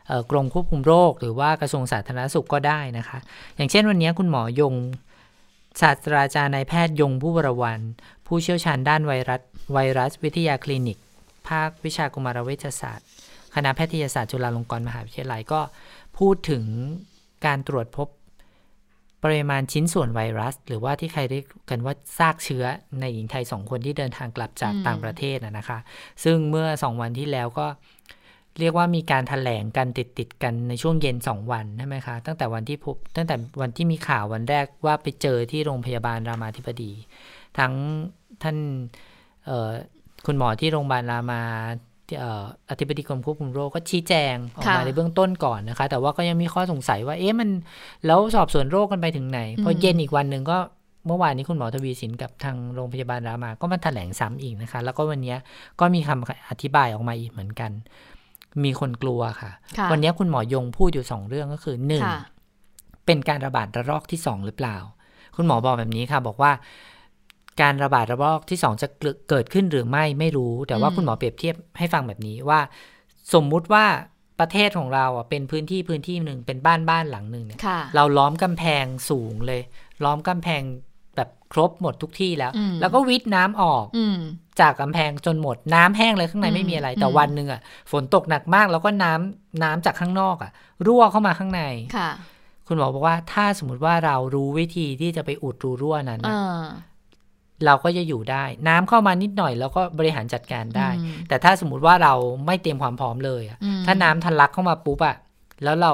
[0.07, 3.19] เอ่อกรมควบคุมโรค หรือว่ากระทรวงสาธารณสุขก็ได้นะคะ
[3.57, 4.75] อย่างเช่นวันนี้คุณหมอยง
[5.81, 7.81] ศาสตราจารย์นายแพทย์ยงผู้วรวัน
[8.27, 9.41] ผู้เชี่ยวชาญด้านไวรัส
[9.73, 10.99] ไวรัสวิทยาคลินิก
[11.49, 13.09] ภาควิชากุมารเวชศาสตร์
[13.55, 15.61] คณะแพทยศาสตร์จุฬาลงกรณ์มหาวิทยาลัยก็
[16.19, 16.65] พูดถึง
[17.47, 18.09] การตรวจพบ
[19.25, 22.65] ปริมาณชิ้นส่วนไวรัส หรือว่าที่ใครเรียกกันว่าซากเชื้อ
[23.01, 25.79] ในหญิงไทยสองคนที่เดินทางกลับจากต่างประเทศนะนะคะ
[26.25, 27.67] ซึ่งเมื่อสองวันที่แล้วก็
[28.61, 36.93] เรียกว่ามีการถแถลงกันติดติดกันในช่วงเย็นสองวันใช่ไหมคะ ตั้งแต่วันที่พบตั้งแต่วันที่มีข่าววันแรกว่าไปเจอที่โรงพยาบาลรามาธิบดี
[37.59, 37.73] ทั้ง
[38.43, 38.57] ท่าน
[40.27, 41.41] คุณหมอที่โรงพยาบาลรามา
[42.23, 47.49] อ่ออธิบดีกรมควบคุมโรคก็ชี้แจงออกมาค่ะในเบื้องต้นก่อนนะคะ แต่ว่าก็ยังมีข้อสงสัยว่าเอ๊ะมัน
[48.07, 50.59] แล้วสอบสวนโรคกันไปถึงไหนพอเย็นอีกวันหนึ่งก็
[51.07, 55.39] เมื่อวานนี้คุณหมอทวีสินกับทางโรงพยาบาลรามา ก็มาแถลงซ้ำอีกนะคะ แล้วก็วันเนี้ย
[55.81, 57.71] ก็มีคำอธิบายออกมาอีกเหมือนกัน
[58.65, 62.21] มีคนกลัวค่ะค่ะ วันนี้คุณหมอยงพูดอยู่สองเรื่องก็คือหนึ่งค่ะ
[63.07, 64.77] เป็นการระบาดระลอกที่สองหรือเปล่า
[65.37, 66.53] คุณหมอบอกแบบนี้ค่ะ บอกว่า
[67.61, 72.61] การระบาดระลอกที่สองจะเกิดเกิดขึ้นหรือไม่ไม่รู้ แต่ว่าอืมคุณหมอเปรียบเทียบให้ฟังแบบนี้ว่า
[73.35, 73.85] สมมุติว่า
[74.41, 79.61] ประเทศของเราอะเป็นพื้นที่พื้นที่หนึ่งเป็นบ้านบ้านหลังหนึ่งเนี่ยค่ะเราล้อมกำแพงสูงเลย
[80.05, 80.63] ล้อมกำแพง
[81.17, 84.19] แบบครบหมดทุกที่แล้วอืมแล้วก็วิทน้ำออกอืม
[84.61, 90.51] จากกำแพงจนหมดน้ำแห้งเลยข้างในอืมไม่มีอะไร แต่อืมวันหนึ่งอะฝนตกหนักมาก แล้วก็น้ำน้ำจากข้างนอกอะ
[90.87, 91.63] รั่วเข้ามาข้างใน
[91.97, 92.11] ค่ะ
[92.67, 96.21] คุณหมอบอกว่าถ้าสมมติว่าเรารู้วิธีที่จะไปอุดรูรั่วนั้น
[97.63, 102.15] เอน่ะอเราก็จะอยู่ได้ น้ำเข้ามานิดหน่อยแล้วก็บริหารจัดการได้อืมแต่ถ้าสมมติว่าเรา
[102.47, 105.17] ไม่เตรียมความพร้อมเลยอะอืมถ้าน้ำทะลักเข้ามาปุ๊บอะ
[105.65, 105.93] แล้วเรา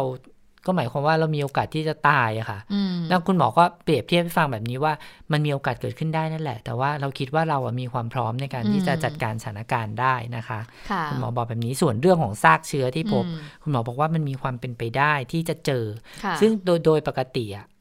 [0.67, 4.93] ก็หมายความว่าเรามีโอกาสที่จะตายอะค่ะอืมแล้วคุณหมอก็เปรียบเทียบให้ฟังแบบนี้ว่า
[5.33, 15.85] มันมีโอกาสเกิดขึ้นได้นั่นแหละ แต่ว่าเราคิดว่าเราอะมีความพร้อมในการที่จะจัดการสถานการณ์ได้นะคะค่ะคุณหมอบอกแบบนี้ส่วนเรื่องของซากเชื้อที่พบอืมคุณหมอบอกว่ามันมีความเป็นไปได้ที่จะเจอ
[16.25, 17.74] ค่ะซึ่งโดยโดยปกติอะเอ่อ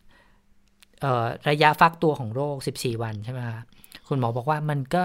[1.50, 3.62] ระยะฟักตัวของโรค 14 วันใช่ไหมคะ
[4.08, 5.02] คุณหมอบอกว่ามันก็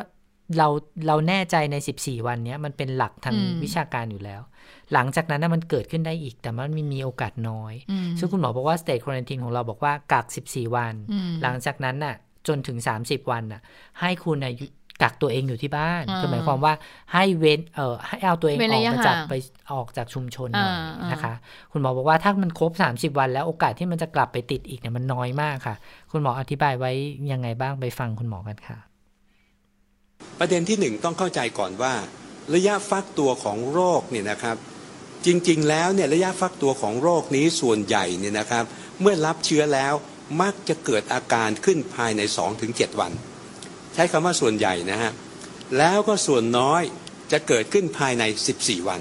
[0.58, 0.68] เรา
[1.06, 4.40] เราแน่ใจใน 14 วันเนี้ยมันเป็นหลักทางอืมวิชาการอยู่แล้ว
[4.92, 12.14] หลังจากนั้นน่ะมันเกิดขึ้นได้อีก แต่มันมีมีโอกาสน้อยอืมซึ่งคุณหมอบอกว่า state quarantine ของเราบอกว่ากัก 14 วันอืมหลังจากนั้นน่ะ
[12.48, 13.60] จนถึง 30 วันน่ะ
[14.00, 14.68] ให้คุณน่ะอยู่
[15.02, 16.72] กักตัวเองอยู่ที่บ้านอ่าคือหมายความว่า
[17.12, 19.34] ให้เว้นเอ่อให้เอาตัวเองเว้นออระกยะมาจากห่างไป
[19.72, 21.34] ออกจากชุมชนหน่อยอ่าอ่านนะคะ
[21.72, 25.74] คุณหมอบอกว่าถ้ามันครบ 30 วันแล้วโอกาสที่มันจะกลับไปติดอีกเนี่ยมันน้อยมากค่ะ
[26.12, 26.92] คุณหมออธิบายไว้
[27.32, 28.78] ยังไงบ้างไปฟังคุณหมอกันค่ะ
[30.38, 31.92] ประเด็นที่หนึ่งต้องเข้าใจก่อนว่า
[32.54, 34.56] ระยะฟักตัวของโรคเนี่ยนะครับ
[35.26, 38.64] จริง ๆ แล้วเนี่ยระยะฟักตัวของโรคนี้ส่วนใหญ่เนี่ยนะครับ
[39.00, 39.94] เมื่อรับเชื้อแล้ว
[40.42, 42.20] มักจะเกิดอาการขึ้นภายใน
[42.60, 45.12] 2-7 วันใช้คำว่าส่วนใหญ่นะฮะ
[45.78, 46.82] แล้วก็ส่วนน้อย
[47.32, 48.24] จะเกิดขึ้นภายใน
[48.56, 49.00] 14 วัน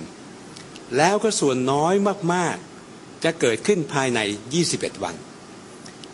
[0.98, 1.94] แล้วก็ส่วนน้อย
[2.34, 4.20] มากๆ จะเกิดขึ้นภายใน
[4.62, 5.16] 21 วัน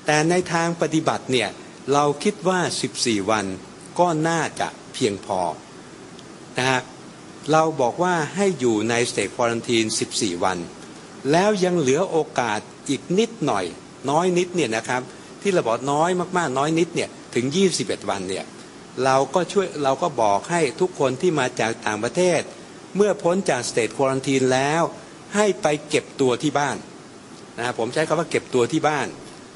[0.05, 1.49] แต่ในทางปฏิบัติเนี่ย
[1.93, 2.59] เราคิดว่า
[2.95, 3.45] 14 วัน
[3.99, 5.41] ก็น่าจะเพียงพอ
[6.57, 6.81] นะฮะ
[7.51, 10.57] เราบอกว่าให้อยู่ในสเต e ควอ r ันทีน 14 วัน
[11.31, 13.65] แล้วยังเหลือโอกาสอีกนิดหน่อย
[14.09, 15.01] น้อยนิดเนี่ยนะครับ
[15.41, 17.45] ที่เราบอกน้อยมากๆ น้อยนิดเนี่ยถึง
[17.77, 18.45] 21 วันเนี่ย
[19.06, 22.41] เราก็ช่วยเราก็บอกให้ทุกคนที่มาจากต่างประเทศ
[22.95, 24.82] เมื่อพ้นจากสเตทควอนตีนแล้ว
[25.36, 26.77] ให้ไปเก็บตัวที่บ้าน
[27.58, 29.08] นะผมใช้คำว่าเก็บตัวที่บ้าน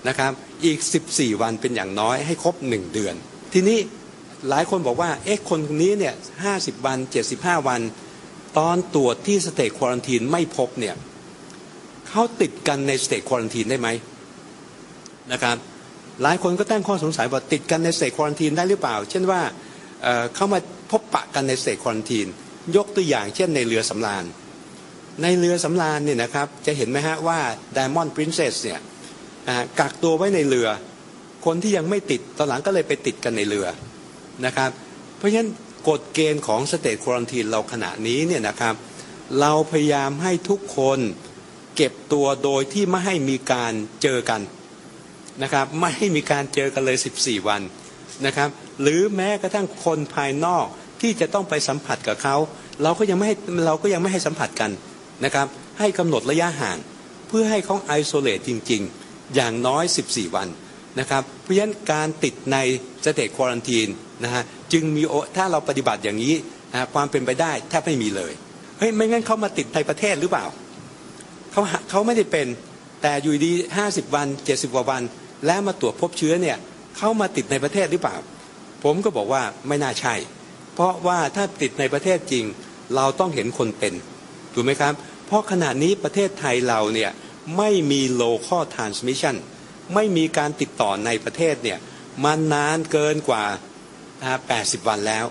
[0.07, 0.31] นะครับ
[0.65, 3.15] อีก 14 วันเป็นอย่างน้อยให้ครบ 1 เดือน
[3.53, 3.79] ทีนี้
[4.49, 6.13] หลายคนบอกว่าเอ๊ะคนนี้เนี่ย
[6.49, 6.97] 50วัน
[7.33, 7.81] 75 วัน
[8.57, 10.95] ตอนตรวจที่ state quarantine ไม่พบเนี่ย
[12.09, 13.89] เขาติดกันใน state quarantine ได้ไหม
[15.31, 15.57] นะครับ
[16.23, 19.41] หลายคนก็ตั้งข้อสงสัยว่าติดกันในเตทควอนตีนได้หรือเปล่า เช่นว่า
[20.03, 20.59] เข้ามา
[20.91, 22.27] พบปะกันในเตทควอนตีน
[22.75, 24.25] ยกตัวอย่างเช่นในเรือสำราญ
[25.21, 27.39] ในเรือสำราญเนี่ยนะครับจะเห็นไหมฮะว่า
[27.77, 28.79] Diamond Princess เนี่ย
[29.79, 30.67] กักตัวไว้ในเรือ
[31.45, 33.67] คนที่ยังไม่ติดตอนหลังก็เลยไปติดกันในเรือ
[34.45, 34.69] นะครับ
[35.17, 35.49] เพราะฉะนั้น
[35.89, 38.75] กฎเกณฑ์ของสเตทควอนตีนเราขณะนี้เนี่ยนะครับ
[39.39, 40.99] เราพยายามให้ทุกคน
[41.75, 44.41] เก็บตัวโดยที่ไม่ให้มีการเจอกัน
[45.43, 47.61] นะครับไม่ให้มีการเจอกันเลย 14 วัน
[48.25, 48.49] นะครับ
[48.81, 50.65] หรือแม้กระทั่งคนภายนอก
[51.01, 52.35] ที่จะต้องไปสัมผัสกับเขา
[52.83, 54.71] เราก็ยังไม่ให้เราก็ยังไม่ให้สัมผัสกัน
[55.25, 55.47] นะครับ
[55.79, 56.77] ให้กำหนดระยะห่าง
[57.27, 60.47] เพื่อให้เขา isolate จริง ๆ อย่างน้อย 14 วัน
[60.99, 62.57] นะครับเพราะฉะนั้นการติดใน
[63.05, 63.89] state quarantine
[64.23, 66.33] นะฮะจึงมีโอถ้าเราปฏิบัติอย่างนี้
[66.71, 68.31] นะความเป็นไปได้แทบไม่มีเลย
[68.79, 70.45] เฮ้ยไม่งั้นเขามาติดในประเทศหรือเปล่า
[71.51, 72.47] เขาเขาไม่ได้เป็น
[73.01, 73.51] แต่อยู่ดี
[73.83, 75.01] 50 วัน 70กว่าวัน
[75.45, 76.57] แล้วมาตรวจพบเชื้อเนี่ย
[76.97, 78.15] เข้ามาติดในประเทศหรือเปล่า
[78.83, 80.15] ผมก็บอกว่าไม่น่าใช่
[80.73, 82.45] เพราะว่าถ้าติดในประเทศจริง
[82.95, 83.93] เราต้องเห็นคนเป็น
[84.53, 84.93] ถูกไหมครับ
[85.27, 87.11] เพราะขณะนี้ประเทศไทยเราเนี่ย
[87.57, 89.35] ไม่มี local transmission
[89.93, 91.79] ไม่มีการติดต่อในประเทศเนี่ย
[92.25, 93.43] มันนานเกินกว่า
[94.17, 95.25] 80 วันแล้ว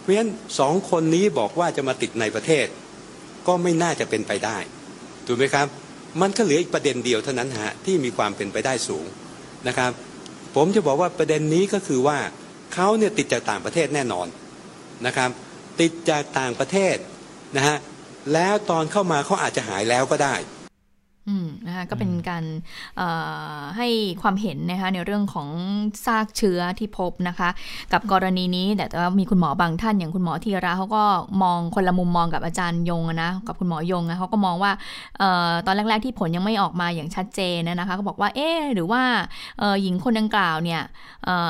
[0.00, 2.66] เพราะฉะนั้นสองคนนี้บอกว่าจะมาติดในประเทศ
[3.46, 4.58] ก็ไม่น่าจะเป็นไปได้
[5.26, 5.66] ถูกไหมครับ
[6.20, 9.04] มันก็เหลืออีกประเด็นเดียวเท่านั้นฮะที่มีความเป็นไปได้สูง
[9.68, 9.92] นะครับ
[10.56, 12.18] ผมจะบอกว่าประเด็นนี้ก็คือว่า
[12.74, 14.26] เขาเนี่ยติดจากต่างประเทศแน่นอน
[15.06, 15.30] นะครับ
[15.80, 16.96] ติดจากต่างประเทศ
[17.56, 17.76] นะฮะ
[18.34, 20.34] แล้วตอนเข้ามาเขาอาจจะหายแล้วก็ได้
[21.66, 22.44] นะคะก็เป็นการ
[23.76, 23.88] ให้
[24.22, 25.48] ความเห็นนะคะในเรื่องของ
[26.04, 27.48] ซากเชื้อที่พบนะคะ
[27.92, 31.04] กับกรณีนี้แต่ว่ามีคุณหมอบางท่านอย่างคุณหมอธีระเขาก็
[31.42, 34.72] มองคนละมุมมองกับอาจารย์ยงนะกับคุณหมอยงนะเขาก็มองว่า
[35.66, 39.02] ตอนแรก ๆ ที่ผลยังไม่ออกมาอย่างชัดเจนนะคะก็บอกว่าเอ๊หรือว่า
[39.82, 40.82] หญิงคนดังกล่าวเนี่ย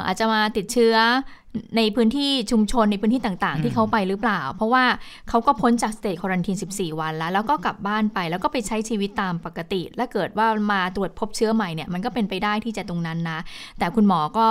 [0.06, 0.96] อาจจะมาติดเชื้อ
[1.76, 4.84] ในพื้นที่ชุมชนในพื้นที่ต่างๆ ที่เขาไปหรือเปล่า เพราะว่า
[5.28, 13.38] เขาก็พ้นจากสเตจควอนตีน 14 วันแล้ว แล้วก็กลับบ้านไปแล้วก็ไปใช้ชีวิตตามปกติ และเกิดว่ามาตรวจพบเชื้อใหม่เนี่ยมันก็เป็นไปได้ที่จะตรงนั้นนะ
[13.78, 14.46] แต่คุณหมอก็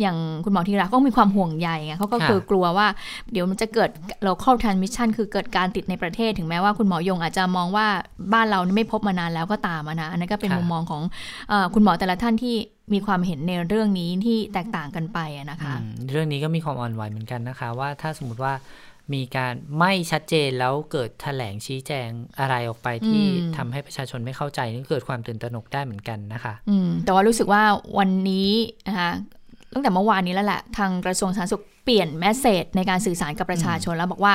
[0.00, 2.86] อย่างคุณหมอธีระก็มีความห่วงใยไงเขาก็คือกลัวว่า
[3.32, 3.90] เดี๋ยวมันจะเกิด
[4.26, 7.86] local transmission คือเกิดการติดในประเทศถึงแม้ว่าคุณหมอยงอาจจะมองว่า
[8.32, 11.02] บ้านเราไม่พบมานานแล้วก็ตามนะอันนั้นก็เป็นมุมมองของ
[11.74, 12.56] คุณหมอแต่ละท่านที่
[12.92, 15.18] มีความเห็นในเรื่องนี้ที่แตกต่างกันไป
[15.50, 15.74] นะคะ
[16.10, 18.54] เรื่องนี้ก็มีความอ่อนไหวเหมือนกันนะคะ ว่าถ้าสมมติว่า
[19.14, 22.08] มีการไม่ชัดเจนแล้วเกิดแถลงชี้แจง
[22.40, 23.24] อะไรออกไปที่
[23.56, 27.62] ทำให้ประชาชนไม่เข้าใจนี่เกิดความตื่นตระหนกได้เหมือนกันนะคะ อืมแต่ว่ารู้สึกว่า
[27.98, 28.50] วันนี้
[28.88, 29.10] นะคะ
[29.72, 34.34] ตั้งแต่เมื่อวานนี้แล้วแหละ ทางกระทรวงสาธารณสุขเปลี่ยนแมสเซจในการสื่อสารกับประชาชนแล้วบอกว่า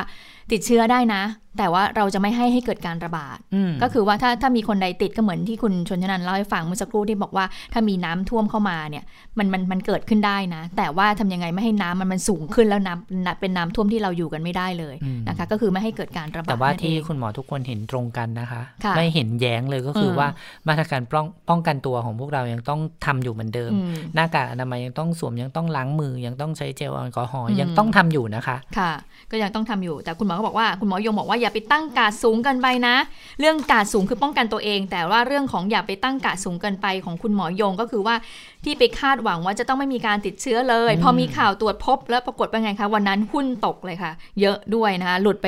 [0.52, 1.22] ติดเชื้อได้นะ
[1.58, 3.38] แต่ว่าเราจะไม่ให้ให้เกิดการระบาด
[3.82, 9.04] ก็คือว่าถ้าถ้ามีคนใดติดก็เหมือนที่คุณชนชนันเล่าให้ฟังเมื่อสักครู่ที่บอกว่าถ้ามีน้ำท่วมเข้ามาเนี่ย
[9.38, 14.94] มันมันมันเกิดขึ้นได้นะ แต่ว่าทำยังไงไม่ให้น้ำมันมันสูงขึ้นแล้วน้ำเป็นน้ำท่วมที่เราอยู่กันไม่ได้เลย
[15.28, 18.62] นะคะ ก็คือไม่ให้เกิดการระบาดแต่ว่าที่คุณหมอทุกคนเห็นตรงกันนะคะ
[18.96, 20.28] ไม่เห็นแย้งเลยก็คือว่า
[20.68, 23.70] มาตรการป้องป้องกันตัวของพวกเรายังต้องทำอยู่เหมือนเดิม
[24.14, 28.92] หน้ากากอนามัยยังต้องสวมยังต้องล้างมือยังต้องใช้เจลแอลกอฮอล์ยังต้องทำอยู่นะคะค่ะ
[29.30, 32.94] ก็ยังต้องทำอยู่แต่คุณหมอก็บอกว่าคุณหมอยงบอกว่าอย่าไปตั้งกาดสูงกันไปนะ
[33.40, 38.16] เรื่องกาดสูงคือป้องกันตัวเอง แต่ว่าเรื่องของอย่าไปตั้งกาดสูงเกินไปของคุณหมอยงก็คือว่า
[38.64, 45.46] ที่ไปคาดหวังว่าจะต้องไม่มีการติดเชื้อเลย พอมีข่าวตรวจพบแล้วปรากฏเป็นไงคะ วันนั้นหุ้นตกเลยค่ะ เยอะด้วยนะคะหลุดไป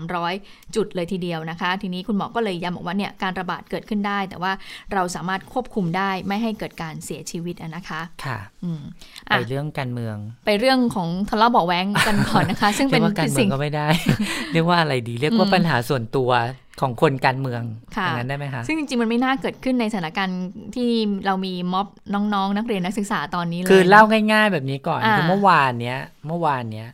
[0.00, 4.52] 1,300 จุดเลยทีเดียวนะคะ ทีนี้คุณหมอก็เลยย้ำบอกว่าเนี่ยการระบาดเกิดขึ้นได้ แต่ว่า
[4.92, 8.38] เราสามารถควบคุมได้ไม่ให้เกิดการเสียชีวิตนะคะค่ะ
[9.28, 13.88] ไปเรื่องการเมือง ไปเรื่องของทะเลาะเบาแว้งกันก่อนนะคะ ซึ่งเป็นการเมืองก็ไม่ได้
[14.52, 16.30] เรียกว่าอะไรดี เรียกว่าปัญหาส่วนตัว
[16.80, 17.62] ของคนการเมือง
[18.04, 20.40] อย่างนั้นได้ไหมคะซึ่งจริงๆ มันไม่น่าเกิดขึ้นในสถานการณ์
[20.74, 20.90] ที่
[21.26, 26.88] เรามีม็อบน้องๆ นักเรียนนักศึกษาตอนนี้เลยคือเล่าง่าย ๆ แบบนี้ก่อนคือเมื่อวานเนี้ยเมื่อวานเนี้ย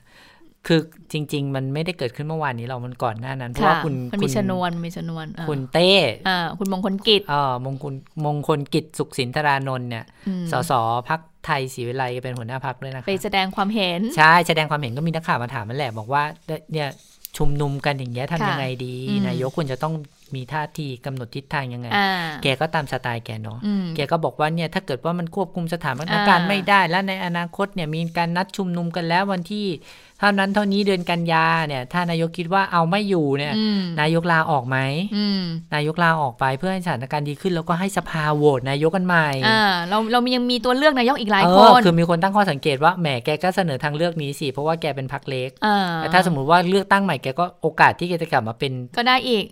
[0.67, 0.81] คือ
[1.13, 5.91] จริง ๆ มันไม่ได้เกิดขึ้นเมื่อวานนี้เรามันก่อนหน้านั้นเพราะว่าคุณมันมีชนวนมีชนวนคุณเต้
[6.59, 10.05] คุณมงคลกิจอ๋อมงคลมงคลกิจสุขสินธารานนท์เนี่ย
[10.53, 10.73] สส
[11.09, 16.23] พัก ไทยศรีวิไลเป็นหัวหน้าพักด้วยนะคะไปแสดงความเห็น ใช่แสดงความเห็นก็มีนักข่าวมาถามนั่นแหละบอกว่า
[16.73, 16.89] เนี่ย
[17.37, 18.95] ชุมนุมกันอย่างเงี้ยทำยังไงดี
[19.29, 19.95] นายกควรจะต้อง
[20.35, 22.11] มีท่าทีกำหนดทิศทางยังไงอ่า
[22.43, 29.67] แกก็ตามสไตล์แกเนาะอืมแกก็บอกว่าเนี่ยถ้าเกิดว่ามันควบคุมสถานการณ์อ่าไม่ได้ และในอนาคตเนี่ยมีการนัดชุมนุมกันแล้ววันที่
[30.21, 34.79] เท่านั้นเท่านี้เดือนกันยาเนี่ย ถ้านายกคิดว่าเอาไม่อยู่เนี่ยอืมนายกลาออกไหม
[35.17, 35.43] อืม
[35.75, 49.45] นายกลาออกไปเพื่อให้สถานการณ์ดีขึ้น แล้วก็ให้สภาโหวตนายกกันใหม่อ่าเราเรายังมีตัวเลือกนายกอีกหลายเอคอนคือมีคนตั้งข้อสังเกตว่าแหมแกก็เสนอทางเลือกนี้สิเพราะว่าแกเป็นพรรคเล็กอ่าแต่ถ้าสมมติว่าเลือกตั้งใหม่แกก็โอกาสที่แกจะกลับมาเป็นก็ได้อีก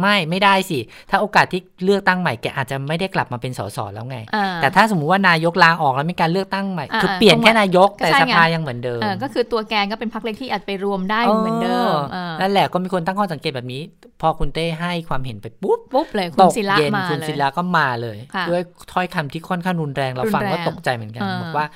[0.00, 0.78] ไม่ไม่ได้สิ
[1.10, 13.82] ถ้าโอกาสที่เลือกตั้งใหม่แกอาจจะไม่ได้กลับมาเป็นสสแล้วไงอ่าแต่ถ้าสมมุติว่านายกลาออกแล้วมีการเลือกตั้งใหม่อ่าคือเปลี่ยนก็เหมืแค่อนนายกก็แต่ใช่สไงภายังเหมือนเดิมเออก็คือตัวแกนก็เป็นพรรคเล็กที่อาจไปรวมได้เหมือนเดิมเออนั่นแหละก็มีคนตั้งข้อสังเกตแบบนี้
[14.20, 21.66] พอคุณเต้ให้ความเห็นไปปุ๊บปุ๊บเลยคุตณกศิระเย็นมาคุณเลยศิระก็มาเลยค่ะด้วยถ้อยคำที่ค่อนข้างรุนแรงเรารุนฟังแรงก็ตกใจเหมือนกันอ่าบอกว่า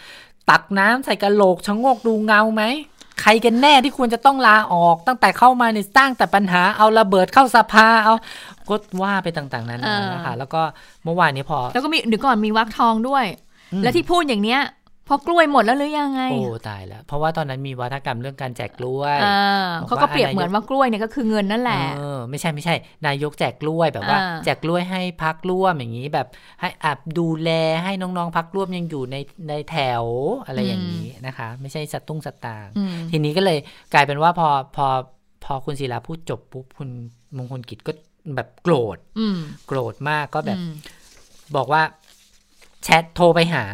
[0.50, 2.62] ตักน้ำใส่กระโหลกชะโงกดูเงาไหม
[3.20, 8.14] ใครกันแน่ที่ควรจะต้องลาออก ตั้งแต่เข้ามาเนี่ยสร้างแต่ปัญหาเอาระเบิดเข้าสภาเอา
[8.68, 10.62] ก็ว่าไปต่างๆนั้นอ่านนะคะแล้วก็
[11.04, 13.24] เมื่อวานนี้พอ แล้วก็มีเดี๋ยวก่อนมีวักทองด้วย
[13.72, 22.74] อืมแล้วที่พูดอย่างเนี้ยเพอกล้วยหมดแล้วหรือยังไง โอ้ตายแล้ว เพราะว่าตอนนั้นมีวัฒกรรมเรื่องการแจกกล้วยอ่าบอกว่าเขาก็เปรียบนายกเหมือนว่ากล้วยเนี่ยก็คือเงินนั่นแหละเออไม่ใช่ไม่ใช่
[23.06, 26.26] นายกแจกกล้วยแบบว่าอ่า แจกกล้วยให้พักร่วมอย่างนี้แบบ
[26.60, 27.50] ให้อับดูแล
[27.84, 29.16] ให้น้องๆพักร่วมยังอยู่ใน
[29.48, 30.04] ในแถว
[30.46, 33.58] อะไรอย่างนี้นะคะ ไม่ใช่สตุ้งสตางค์อืมทีนี้ก็เลย
[33.94, 34.86] กลายเป็นว่าพอพอ
[35.44, 36.88] พอคุณศิลาพูดจบปุ๊บคุณ
[37.36, 37.92] มงคลกิจก็
[38.36, 40.72] แบบโกรธอืมโกรธมากก็แบบอืม
[41.56, 41.82] บอกว่า
[42.84, 43.64] แชทโทรไปหา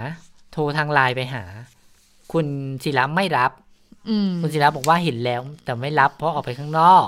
[0.53, 1.45] โทรทางไลน์ไปหา
[2.33, 2.47] คุณ
[2.85, 3.53] ศิลาไม่รับ
[4.09, 7.07] อืมคุณศิระบอกว่าเห็นแล้ว แต่ไม่รับเพราะออกไปข้างนอก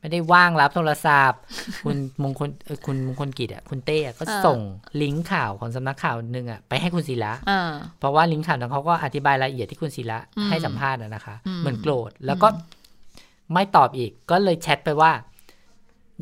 [0.00, 1.40] ไม่ได้ว่างรับโทรศัพท์
[1.84, 4.60] คุณมงคลเอ่อคุณมงคลกิจอะคุณเต้อะก็อ่าส่ง
[5.02, 12.48] ลิงก์ข่าวของสำนักข่าวหนึ่งอะไปให้คุณศิระอ่าเพราะว่าลิงก์ข่าวนั้นเขาก็อธิบายรายละเอียดที่คุณศิระอืมให้สัมภาษณ์อะนะคะอืมเหมือนโกรธแล้วก็
[13.52, 15.12] ไม่ตอบอีกก็เลยแชทไปว่า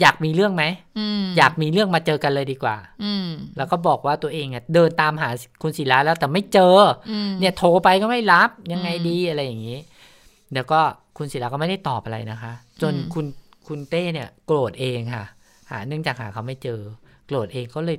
[0.00, 0.64] อยากมีเรื่องไหม
[0.98, 5.30] อืมอยากมีเรื่องมาเจอกันเลยดีกว่า อืมแล้วก็บอกว่าตัวเองอะเดินตามหา
[5.62, 6.76] คุณศิระแล้วแต่ไม่เจอ
[7.10, 9.78] อืมเนี่ยโทรไปก็ไม่รับยังไงอืมดีอะไรอย่างนี้
[10.52, 10.80] เดี๋ยวก็
[11.18, 13.26] คุณศิลาก็ไม่ได้ตอบอะไรนะคะ จนอืมคุณ
[13.68, 15.24] คุณเต้เนี่ย โกรธเองค่ะ
[15.70, 16.80] หาเนื่องจากหาเขาไม่เจอ
[17.26, 17.98] โกรธเองก็เลย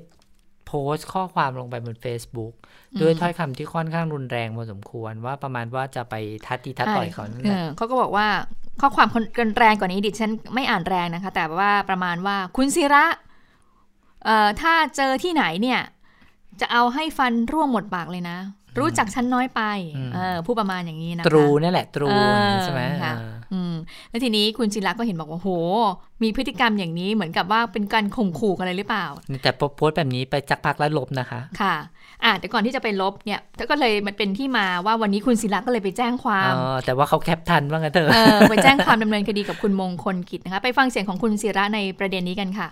[0.74, 2.54] โพสต์ข้อความลงไปบน Facebook
[3.02, 8.28] ด้วยถ้อยคำที่ค่อนข้างรุนแรงพอสมควรว่าประมาณว่าจะไปทัดตีทัดต่อยเขานั่นแหเอละอเขาก็บอกว่า
[8.82, 9.08] ข้อความ
[9.38, 13.06] คนแรงกว่านี้ดิฉันไม่อ่านแรงนะคะ แต่ว่าประมาณว่าคุณศิระ
[14.26, 15.82] เอ่อถ้าเจอที่ไหนเนี่ย
[16.62, 18.38] จะเอาให้ฟันร่วงหมดปากเลยนะ
[18.80, 19.62] รู้จักฉันน้อยไป
[19.98, 22.16] อืมเออพูดประมาณอย่างนี้นะคะตรูนั่นแหละตรูเอ
[22.52, 23.74] อใช่ไหมค่ะเอออืม
[24.10, 25.50] แล้วทีนี้คุณศิระก็เห็นบอกว่าโห
[26.24, 29.06] มีพฤติกรรมอย่างนี้เหมือนกับว่าเป็นการข่มขู่กันเลยหรือเปล่า
[29.44, 31.76] แต่โพสต์แบบนี้ไปจักพักแล้วลบนะคะค่ะ
[32.24, 42.68] อะแต่ก่อนที่จะไปลบเนี่ยก็เลยมันเป็นที่มาว่าวันนี้คุณศิระก็เลยไปแจ้งความอ๋อแต่ว่าเขาแคปทันว่างั้นเถอะเออไปแจ้งความดำเนินคดีกับคุณมงคลกิจนะคะไปฟังเสียงของคุณศิระในประเด็นนี้กันค่ะ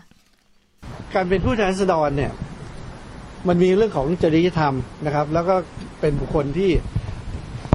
[1.14, 2.32] การเป็นผู้แทนราษฎรเนี่ย
[3.48, 4.74] มันมีเรื่องของจริยธรรม
[5.06, 5.56] นะครับ แล้วก็
[6.00, 6.72] เป็นบุคคลที่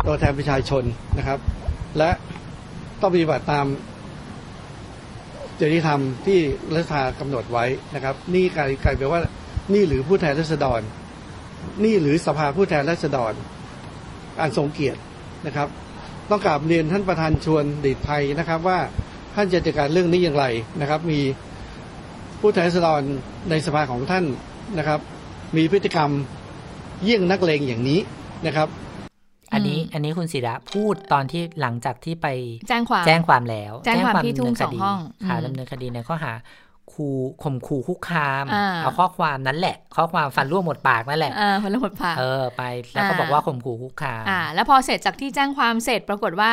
[0.07, 0.85] ตัวแทนประชาชน
[1.19, 1.39] นะครับ
[1.99, 2.11] และ
[3.01, 3.67] ต้องปฏิบัติตาม
[5.61, 6.39] จริยธรรมที่
[6.75, 9.21] รัฐธรรมกำหนดไว้นะครับ นี่กลายกลายเป็นว่า
[9.75, 10.81] นี่หรือผู้แทนราษฎร
[11.85, 13.33] นี่หรือสภาผู้แทนราษฎร
[14.41, 15.01] อันทรงเกียรติ
[15.47, 15.69] นะครับ
[16.31, 18.79] ต้องกราบเรียนท่านประธานชวนดีดภัยนะครับว่า
[19.35, 20.47] ท่านจะจัดการเรื่องนี้อย่างไร
[20.81, 21.21] นะครับ มี
[22.41, 23.03] ผู้แทนราษฎร
[23.51, 24.25] ในสภาของท่าน
[24.79, 25.01] นะครับ
[25.57, 26.11] มีพฤติกรรม
[27.05, 28.01] เยี่ยงนักเลงอย่างนี้
[28.47, 28.69] นะครับ
[29.53, 32.27] อันนี้อันนี้คุณศิระพูดตอนที่หลังจากที่ไป
[32.69, 36.33] แจ้งความแจ้งความแล้ว แจ้งความที่ทุ่งดำเนินคดีสองห้องค่ะอืมดำเนินคดีในข้อหา
[36.93, 37.09] คู
[37.43, 46.53] ข่มขู่คุกคามอ่าเอาข้อความนั้นแหละ ข้อความฟันร่วงหมดปากนั่นแหละเออคนละหมดผ่าเออไปแล้วก็อ่าบอกว่าข่มขู่คุกคามอ่าแล้วพอเสร็จจากที่แจ้งความเสร็จปรากฏว่า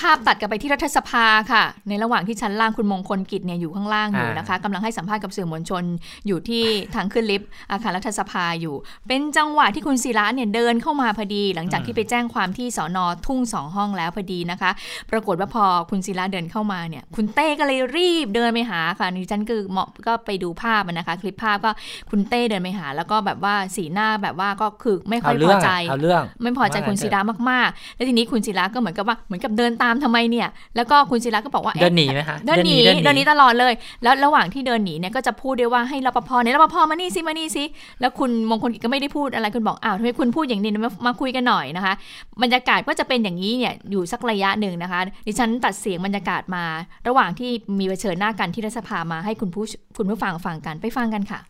[0.00, 5.84] ภาพตัดกันไปที่รัฐสภาค่ะ ในระหว่างที่ชั้นล่างคุณมงคลกิจเนี่ยอยู่ข้างล่างอยู่นะคะกำลังให้สัมภาษณ์กับสื่อมวลชน
[6.26, 8.74] อยู่ที่ทางขึ้นลิฟต์อาคารรัฐสภาอยู่
[9.08, 14.70] เป็นจังหวะที่คุณศิระเนี่ยเดินเข้ามาพอดี หลังจากที่ไปแจ้งความที่สอนอทุ่งสองห้องแล้วพอดีนะคะ
[15.10, 21.70] ปรากฏว่าพอคุณศิระเดินเข้ามาเนี่ย คุณเต้ก็เลยรีบเดินไปหาค่ะนี่ฉันคือเหมาะก็ไปดูภาพอะนะคะ คลิปภาพก็
[22.10, 32.74] คุณเต้เดินไปหา แล้วก็แบบว่าสีหน้าแบบว่าก็คือไม่ค่อเอายพเรื่อองใจอะเอาเรื่องไม่พอใจคุณศิระมากๆ แล้วทีนี้คุณศิระก็เหมือนกับว่าเหมือนกับเดินตามทำไมเนี่ย แล้วก็คุณศิระก็บอกว่าเดินอ๊ะหนีไหมคะเดินหนี
[33.04, 33.72] เดินหนีตลอดเลย
[34.02, 37.64] แล้วระหว่างที่เดินหนีเนี่ยก็จะพูดด้วยว่าให้รปภเนี่ยรปภมานี่สิมานี่สิ
[38.00, 41.94] แล้วคุณมงคลกิจก็ไม่ได้พูดอะไรคุณบอกอ้าวทำไมคุณพูดอย่างนี้มามาคุยกันหน่อยนะคะ
[42.42, 46.64] บรรยากาศก็จะเป็นอย่างนี้เนี่ยอยู่สักระยะหนึ่งนะคะ ดิฉันตัดเสียงบรรยากาศมา
[47.08, 49.64] ระหว่างที่มีเผชิญหน้ากันที่รัฐสภามาให้คุณผู้
[49.96, 51.40] คุณผู้ฟังฟังกันไปฟังกันค่ะ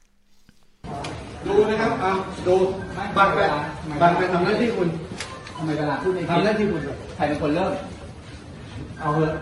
[1.46, 2.12] ดูนะครับอะ
[2.46, 2.55] ดู
[3.16, 3.38] บัตรไป
[4.00, 4.88] บัตรไปทำหน้าที่คุณ
[5.57, 7.72] ทำไมเวลาพูดในคทำหลิน้าปที่คุณก่อนใครเป็นคนเริ่ม
[9.01, 9.35] เอาเถอะ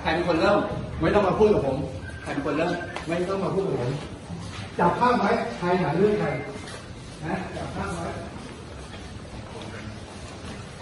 [0.00, 0.58] ใครเป็นคนเริ่ม
[1.00, 1.76] ไม่ต้องมาพูดกับผม
[2.22, 2.72] ใครเป็นคนเริ่ม
[3.08, 3.92] ไม่ต้องมาพูดกับผม
[4.78, 6.28] จับภาพไว้ใครหาเรื่องใคร
[7.24, 8.08] นะจับภาพไว้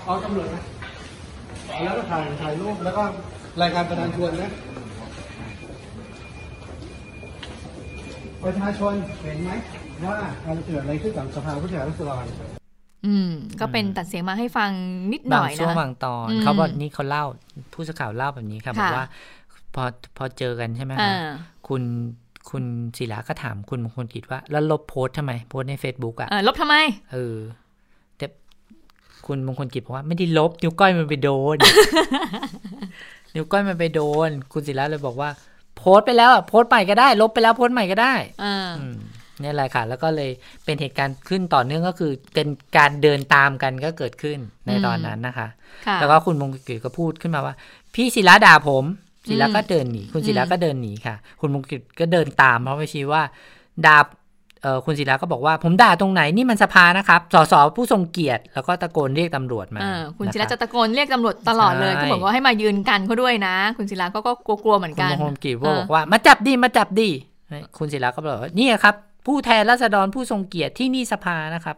[0.05, 0.63] เอาตำรวจนะ
[1.83, 3.03] แล้วก็ถ่ายถ่ายรูปแล้วก็
[3.61, 4.53] รายการประธานชวนนะ
[8.45, 9.51] ประชาชนเห็นไหม
[10.07, 12.25] ว่าการเกิดอะไรขึ้นกับสภาผู้แทนราษฎร
[13.07, 13.29] อืม
[13.61, 14.71] ก็เป็นตัดเสียงมาให้ฟัง
[15.13, 17.25] นิดหบาน่งอยช่วงนะบางตอนอืมเขาบอกนี่เขาเล่า
[17.73, 19.07] ผู้สื่อข่าวเล่าแบบนี้ค่ะค่ะบอกว่า
[19.75, 19.83] พอ
[20.17, 21.35] พอเจอกันใช่ไหมอ่าคะ
[21.69, 21.83] คุณ
[22.51, 22.65] คุณ
[22.97, 26.75] ศิลาก็ถามคุณมงคลกิจว่า แล้วลบโพสต์ทำไมโพสต์ใน Facebook อะเออลบทำไม
[27.13, 27.37] เออ
[28.17, 28.27] แต่
[29.27, 31.57] คุณมงคลกิจบอกว่าไม่ได้ลบ นิ้วก้อยมันไปโดน
[33.35, 35.31] นิ้วก้อยมันไปโดน คุณศิลาเลยบอกว่า
[35.77, 38.97] โพสต์ไปแล้วอะโพสต์ใหม่ก็ได้ ลบไปแล้วโพสต์ใหม่ก็ได้อ่าอืม
[39.43, 40.31] นี่แหละค่ะ แล้วก็เลย
[40.65, 45.49] เป็นเหตุการณ์ขึ้นต่อเนื่องก็คือเป็นการเดินตามกันก็เกิดขึ้นในตอนนั้นนะคะ
[45.87, 47.55] ค่ะแล้วก็คุณมงคลกิจก็พูดขึ้นมาว่า
[47.95, 48.85] พี่ศิลาด่าผม
[49.29, 53.23] ศิลาอืมก็เดินหนี คุณศิลาอืมก็เดินหนีค่ะ คุณมงคลกิจก็เดินตามเพราะไปชี้ว่า
[53.87, 53.99] ด่า
[54.63, 64.33] เอ่อคุณศิลาก็บอกว่าผมด่าตรงไหนนี่มันสภานะครับสสผู้ทรงเกียรติแล้วก็ตะโกนเรียกตำรวจมาเออคุณนะศิลาคะจะตะโกนเรียกตำรวจตลอดเลยใช่ก็บอกว่าให้มายืนกันเขาด้วยนะ คุณศิลาก็ก็
[64.65, 67.09] กลัวๆเหมือนคุณกันมงคลกิจเออบอกว่ามาจับดิมาจับดิ
[67.79, 68.95] คุณศิลาก็บอกว่านี่ครับ
[69.27, 71.77] ผู้แทนราษฎรผู้ทรงเกียรติที่นี่สภานะครับ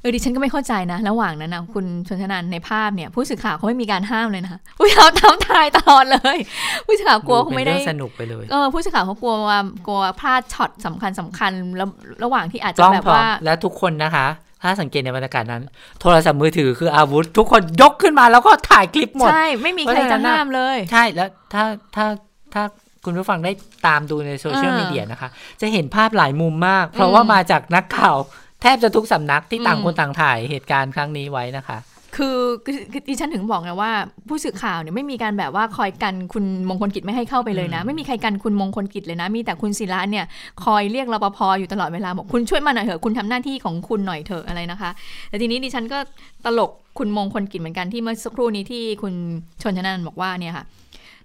[0.00, 6.38] เออดิฉันก็ไม่เข้าใจนะ ระหว่างนั้นนะคุณชนชนันในภาพเนี่ย ผู้สื่อข่าวเขาไม่มีการห้ามเลยนะคะผู้สื่อข่าวตามถ่ายตลอดเลย
[6.86, 11.88] ผู้สื่อข่าวกลัวคงไม่ได้เป็นเรื่องสนุกไปเลยเออผู้สื่อข่าวเขากลัวว่ากลัวพลาดช็อตสำคัญสำคัญแล้ว
[12.24, 14.26] ระหว่างที่อาจกจะล้องแบบพร้อมว่าและทุกคนนะคะ
[14.62, 15.62] ถ้าสังเกตในบรรยากาศนั้น
[16.00, 21.64] โทรศัพท์มือถือคืออาวุธ ทุกคนยกขึ้นมาแล้วก็ถ่ายคลิปหมดใช่ไม่มีใครจะห้ามเลย ใช่แล้วถ้า
[21.96, 22.06] ถ้า
[22.54, 22.62] ถ้า
[23.04, 23.52] คุณผู้ฟังได้
[23.86, 25.28] ตามดูในโซเชียลอ่ามีเดียนะคะ
[25.60, 28.16] จะเห็นภาพหลายมุมมาก เพราะว่ามาจากนักข่าว
[28.62, 31.78] แทบจะทุกสำนักที่ต่างอืมคนต่างถ่ายเหตุการณ์ครั้งนี้ไว้นะคะ
[32.16, 33.92] คือคือคือดิฉันถึงบอกไงว่า
[34.28, 40.24] ผู้สื่อข่าวเนี่ยไม่มีการแบบว่าคอยกันคุณมงคลกิจไม่ให้เข้าไปเลยนะอืมไม่มีใครกันคุณมงคลกิจเลยนะ มีแต่คุณศิระเนี่ย
[40.64, 44.90] คอยเรียกรปภอยู่ตลอดเวลาบอกคุณช่วยมาหน่อยเถอะคุณทำหน้าที่ของคุณหน่อยเถอะอะไรนะคะ
[45.28, 45.98] แต่ทีนี้ดิฉันก็
[46.44, 49.14] ตลกคุณมงคลกิจเหมือนกันที่เมื่อสักครู่นี้ที่คุณ
[49.62, 50.64] ชนชนันบอกว่าเนี่ยค่ะ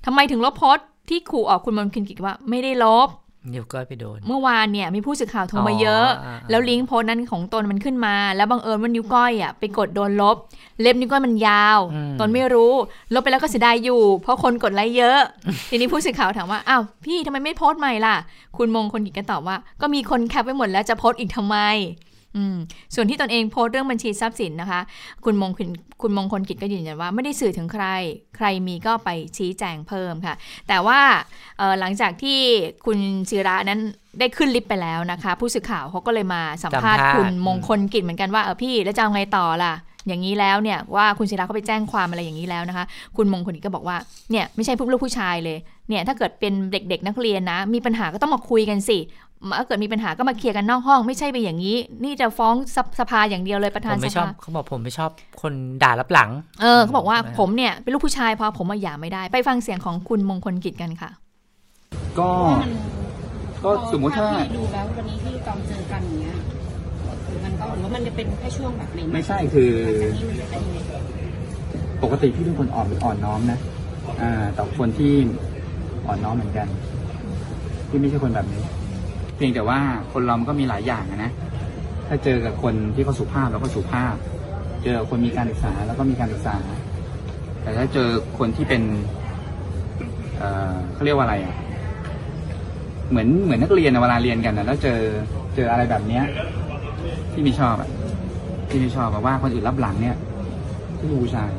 [0.05, 3.09] ทำไมถึงลบโพสต์ ที่ขู่ออกคุณมงคลกิจว่าไม่ได้ลบ
[3.51, 10.37] เดี๋ยวก็ไปโดน เมื่อวานเนี่ยมีผู้สื่อข่าวโทรมาเยอะอ๋ออ่าๆแล้วลิงก์โพสต์นั้นของตนมันขึ้นมา แล้วบังเอิญว่านิ้วก้อยอะไปกดโดนลบ
[10.81, 12.73] เล็บนิ้วก้อยมันยาวอืมตนไม่รู้
[13.13, 15.19] ลบไปแล้วก็เสียดายอยู่ เพราะคนกดไลค์เยอะ
[15.69, 18.15] ทีนี้ผู้สื่อข่าวถามว่า อ้าวพี่ทำไมไม่โพสต์ใหม่ล่ะ
[18.57, 22.04] คุณมงคลกิจก็ตอบว่า ก็มีคนแคปไว้หมดแล้วจะโพสต์อีกทำไมอืม
[22.95, 24.81] ส่วนที่ตนเองโพสต์เรื่องบัญชีทรัพย์สินนะคะ
[25.25, 25.69] คุณมงคล
[26.01, 27.85] คุณมงคลกิจก็ยืนยันว่าไม่ได้สื่อถึงใคร
[28.37, 30.35] ใครมีก็ไปชี้แจงเพิ่มค่ะ
[30.67, 30.99] แต่ว่า
[31.57, 32.39] เอ่อหลังจากที่
[32.85, 33.79] คุณศิระนั้น
[34.19, 39.73] ได้ขึ้นลิฟต์ไปแล้วนะคะ ผู้สื่อข่าวเขาก็เลยมาสัมภาษณ์สัมภาษณ์คุณมงคลกิจเหมือนกันว่าเออพี่แล้วจะเอาไงต่อล่ะ
[40.07, 42.85] อย่างนี้แล้วเนี่ยว่าคุณศิระเขาไปแจ้งความอะไรอย่างนี้แล้วนะคะ
[43.17, 43.97] คุณมงคลกิจก็บอกว่า
[44.31, 45.57] เนี่ยไม่ใช่พวกลูกผู้ชายเลย
[45.89, 48.97] เนี่ยถ้าเกิดเป็นเด็กๆนักเรียนนะ มีปัญหาก็ต้องมาคุยกันสิ
[49.57, 55.09] ถ้าเกิดมีปัญหาก็มาเคลียร์กันนอกห้อง ไม่ใช่ไปอย่างนี้ นี่จะฟ้องสภสภาอย่างเดียวเลยประผธานมสไม่ชอบภาเขาบอกผมไม่ชอบ
[55.41, 56.29] คนด่ารับหลัง
[56.61, 61.09] เออเขาบอกว่าใช่ไหมผมเนี่ยเป็นลูกผู้ชายพอผมมาหย่าไม่ได้ ไปฟังเสียงของคุณมงคลกิจกันค่ะ
[62.19, 62.29] ก็
[63.63, 66.35] ก็สมมุติถ้าที่ดูแล้ววันนี้ที่ตอนเจอกันอย่างเงี้ย
[67.25, 70.77] คือมันก็หรือว่ามันจะเป็นแค่ช่วงแบบไหนไม่ใช่คือหลังจากนี้มันจะเป็นยังไง
[72.03, 73.59] ปกติพี่เป็นคนอ่อนอ่อนน้อมนะ
[74.21, 75.13] อ่าแต่คนที่
[76.07, 76.67] อ่อนน้อมเหมือนกัน
[77.89, 78.63] พี่ไม่ใช่คนแบบนี้
[79.35, 79.79] เพียงแต่ว่า
[80.13, 81.31] คนเรามันก็มีหลายอย่างอะนะ
[82.07, 84.15] ถ้าเจอกับคนที่เขาสุภาพเราก็สุภาพ
[84.83, 86.57] เจอคนมีการศึกษาแล้วก็มีการศึกษา
[87.61, 88.81] แต่ถ้าเจอคนที่เป็น
[90.37, 91.55] เอ่อเขาเรียกว่าอะไรอะ
[93.09, 94.99] เหมือนเหมือนนักเรียนอะเวลาเรียนกันนะแล้วเจอ
[95.55, 96.23] เจออะไรแบบเนี้ย
[97.31, 97.89] ที่ไม่ชอบอะ
[98.69, 100.17] ที่ไม่ชอบอะว่าคนอื่นรับหลังเนี่ย
[100.97, 101.51] ที่ผู้ชาย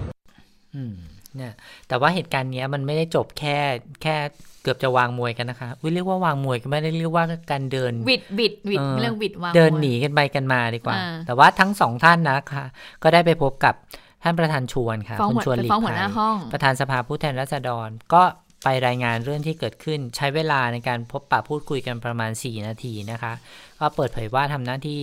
[0.75, 0.93] อืม
[1.37, 1.53] เนี่ย
[1.89, 3.59] แต่ว่าเหตุการณ์เนี้ยมันไม่ได้จบแค่
[4.03, 4.17] แค่
[4.67, 12.67] กือบจะวางมวยกันนะคะอุ้ยเรียกว่าวางมวยก็ไม่ได้เรียกว่าการเดินวิดวิดวิดเออเรื่องวิดวางเดินมวยหนีกันไปกันมาดีกว่าอ่า แต่ว่าทั้งสองท่านนะคะ
[13.03, 13.75] ก็ได้ไปพบกับ
[14.23, 18.23] ท่านประธานชวนค่ะฟ้องคุณหัวชวนหไปลีกฟ้องหัวหภัน้ายห้องประธานสภาผู้แทนราษฎร ก็
[18.65, 23.33] ไปรายงานเรื่องที่เกิดขึ้น ใช้เวลาในการพบปะพูดคุยกันประมาณ 4 นาทีนะคะ
[23.81, 25.01] ก็เปิดเผยว่าทำหน้าที่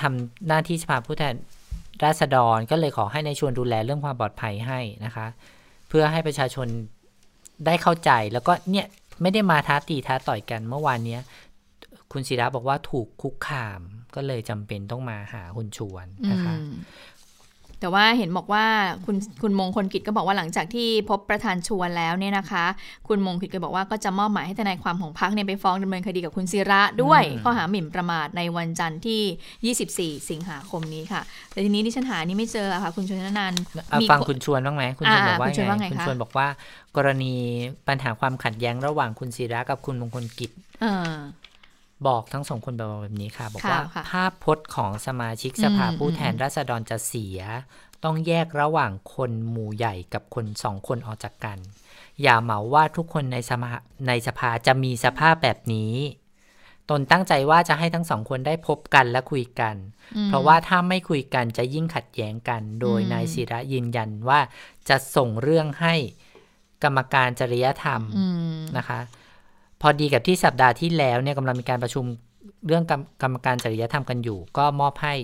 [0.00, 1.34] ทำหน้าที่สภาผู้แทน
[2.04, 5.26] ราษฎร ก็เลยขอให้ในายชวนดูแลเรื่องความปลอดภัยให้นะคะ
[5.88, 6.66] เพื่อให้ประชาชน
[7.66, 8.86] ได้เข้าใจแล้วก็เนี่ย
[9.22, 11.20] ไม่ได้มาท้าตีท้าต่อยกันเมื่อวานเนี้ย
[12.12, 13.80] คุณศิระบอกว่าถูกคุกคาม
[14.14, 16.54] ก็เลยจำเป็นต้องมาหาคุณชวนนะคะ
[17.80, 18.64] แต่ว่าเห็นบอกว่า
[19.04, 22.64] คุณคุณมงคลกิจก็บอกว่าหลังจากที่พบประธานชวนแล้วเนี่ยนะคะ
[23.08, 31.22] คุณมงคลกิจก็บอกว่าก็จะมอบหมายให้ทนายความของพรรคเนี่ยไปฟ้องดำเนินคดีกับคุณศิระด้วยอืมข้อหาหมิ่นประมาทในวันจันทร์ที่ 24 สิงหาคมนี้ค่ะ
[31.52, 36.46] แต่ทีนี้ดิฉันหานี่ไม่เจออะค่ะ คุณชนนันท์เอามีฟังคนคุณชวนบ้างไหมคุณชวนอ่าบอกว่าคุณชวนว่าไงไงคุณคะชวนบอกว่า
[36.96, 37.34] กรณี
[37.88, 40.50] ปัญหาความขัดแย้งระหว่างคุณศิระกับคุณมงคลกิจ
[40.82, 41.14] เออ
[42.06, 47.40] บอกทั้งสองคนแบบแบบนี้ค่ะ บอกค่ะว่าค่ะภาพพจน์ของสมาชิกสภาอืมผู้แทนอืมราษฎรจะเสีย
[48.04, 51.58] ต้องแยกระหว่างคนหมู่ใหญ่กับคนสองคนออกจากกัน
[52.22, 53.72] อย่าเหมาว่าทุกคนในสภา
[54.08, 55.94] ในสภาจะมีสภาพแบบนี้
[56.90, 59.76] ตนตั้งใจว่าจะให้ทั้งสองคนได้พบกันและคุยกัน
[60.16, 64.40] อืมเพราะว่าถ้าไม่คุยกันจะยิ่งขัดแย้งกัน โดยอืมนายศิระยืนยันว่า
[64.88, 65.94] จะส่งเรื่องให้
[66.82, 68.26] กรรมการจริยธรรมอื
[68.56, 69.00] มนะคะ
[69.80, 72.04] พอดีกับที่สัปดาห์ที่แล้วเนี่ยกำลังมีการประชุม
[72.66, 75.14] เรื่องกรรมกรรมการจริยธรรมกันอยู่ ก็มอบให้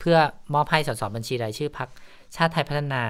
[0.00, 0.18] เพื่อ
[0.54, 1.88] มอบให้สสบัญชีรายชื่อพัก
[2.36, 3.04] ชาติไทยพัฒนา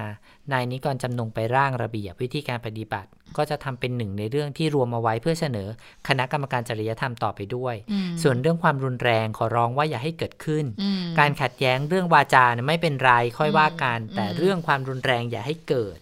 [0.51, 5.67] นายนิกรจำนงไปร่างระเบียบวิธีการปฏิบัติ ก็จะทำเป็นหนึ่งในเรื่องที่รวมเอาไว้เพื่อเสนอ
[6.07, 15.97] คณะกรรมการจริยธรรมต่อไปด้วยอืมส่วนเรื่องความรุนแรงขอร้องว่าอย่าให้เกิดขึ้นอืมการขัดแย้งเรื่องวาจาเนี่ยไม่เป็นไรค่อยว่ากันอืมแต่อืมเรื่องความรุนแรงอย่าให้เกิด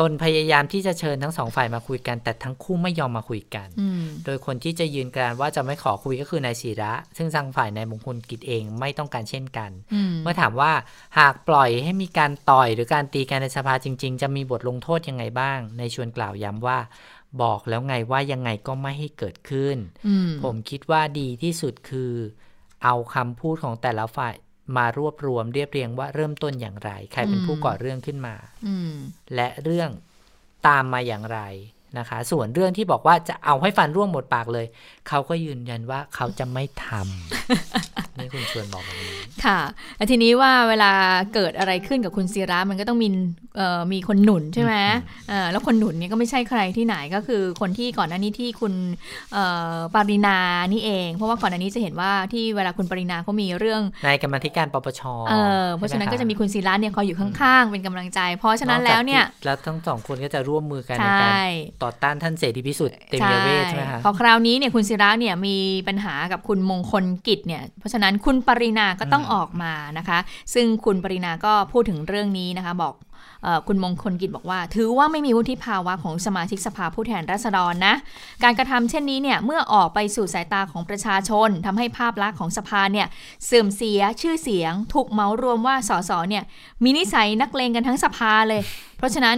[0.00, 10.72] ตนพยายามที่จะเชิญทั้งสองฝ่ายมาคุยกัน แต่ทั้งคู่ไม่ยอมมาคุยกันอืมโดยคนที่จะยืนกรานว่าจะไม่ขอคุยก็คือนายศิระ ซึ่งทางฝ่ายนายมงคลกิจเองไม่ต้องการเช่นกันอืมเมื่อถามว่า
[11.18, 16.78] หากปล่อยให้มีการต่อยหรือการตีกันในสภาจริง ๆ จะมีบทลงโทษยังไงบ้าง ในชวนกล่าวย้ำว่า
[17.42, 19.76] บอกแล้วไงว่ายังไงก็ไม่ให้เกิดขึ้น
[20.06, 22.12] อืมผมคิดว่าดีที่สุดคือ
[22.84, 24.34] เอาคำพูดของแต่ละฝ่าย
[24.76, 28.34] มารวบรวมเรียบเรียงว่าเริ่มต้นอย่างไร ใครเป็นผู้ก่อเรื่องขึ้นมา
[28.66, 28.92] อืม
[29.34, 29.90] และเรื่อง
[30.66, 31.40] ตามมาอย่างไร
[31.98, 34.66] นะคะ ส่วนเรื่องที่บอกว่าจะเอาให้ฟันร่วงหมดปากเลย
[35.08, 39.10] เขาก็ยืนยันว่าเขาจะไม่ทำนี่คุณชวนบอกแบบนี้
[39.44, 39.60] ค่ะ
[39.96, 40.90] แล้วทีนี้ว่าเวลา
[41.34, 43.08] เกิดอะไรขึ้นกับคุณศิระมันก็ต้องมี
[43.56, 44.74] เอ่อมีคนหนุนใช่ไหม
[45.28, 48.72] เอ่อแล้วคนหนุนเนี่ยก็ไม่ใช่ใครที่ไหนก็คือคนที่ก่อนหน้านี้ที่คุณ
[49.32, 50.38] เอ่อปารินา
[50.72, 55.34] นี่เอง เพราะว่าก่อนหน้านี้จะเห็นว่าที่เวลาคุณปรินาเขามีเรื่องในกรรมาธิการปปชเอ
[55.64, 61.40] อเพราะฉะนั้นก็จะมีใช่ไหคุณศิระเนี่ยคอยอยู่ข้างๆเป็นกำลังใจ เพราะฉะนั้นแล้วเนี่ยอกจากที่แล้วทั้งสองคนก็จะร่วมมือกันในใช่การ
[61.82, 65.56] ต่อต้านท่านเสรีพิสุทธิ์เตมียเวทใช่ไหมคะพอคราวนี้เนี่ยคุณศิระเนี่ยมี
[65.88, 70.18] ปัญหากับคุณมงคลกิจเนี่ยเพราะฉะนั้นคุณปรินาก็ต้องอืมออกมานะคะ
[70.54, 72.94] ซึ่งคุณปรินาก็พูดถึงเรื่องนี้นะคะ บอก
[73.42, 77.94] เออคุณมงคลกิจบอกว่า ถือว่าไม่มีวุฒิภาวะของสมาชิกสภาผู้แทนราษฎรนะ
[78.42, 83.06] การกระทำเช่นนี้เนี่ยเมื่อออกไปสู่สายตาของประชาชนทำให้ภาพลักษณ์ของสภาเนี่ย
[83.44, 86.44] เสื่อมเสียชื่อเสียง ถูกเหมารวมว่าสสเนี่ย
[86.84, 88.60] มีนิสัยนักเลงกันทั้งสภาเลย
[88.98, 89.36] เพราะฉะนั้น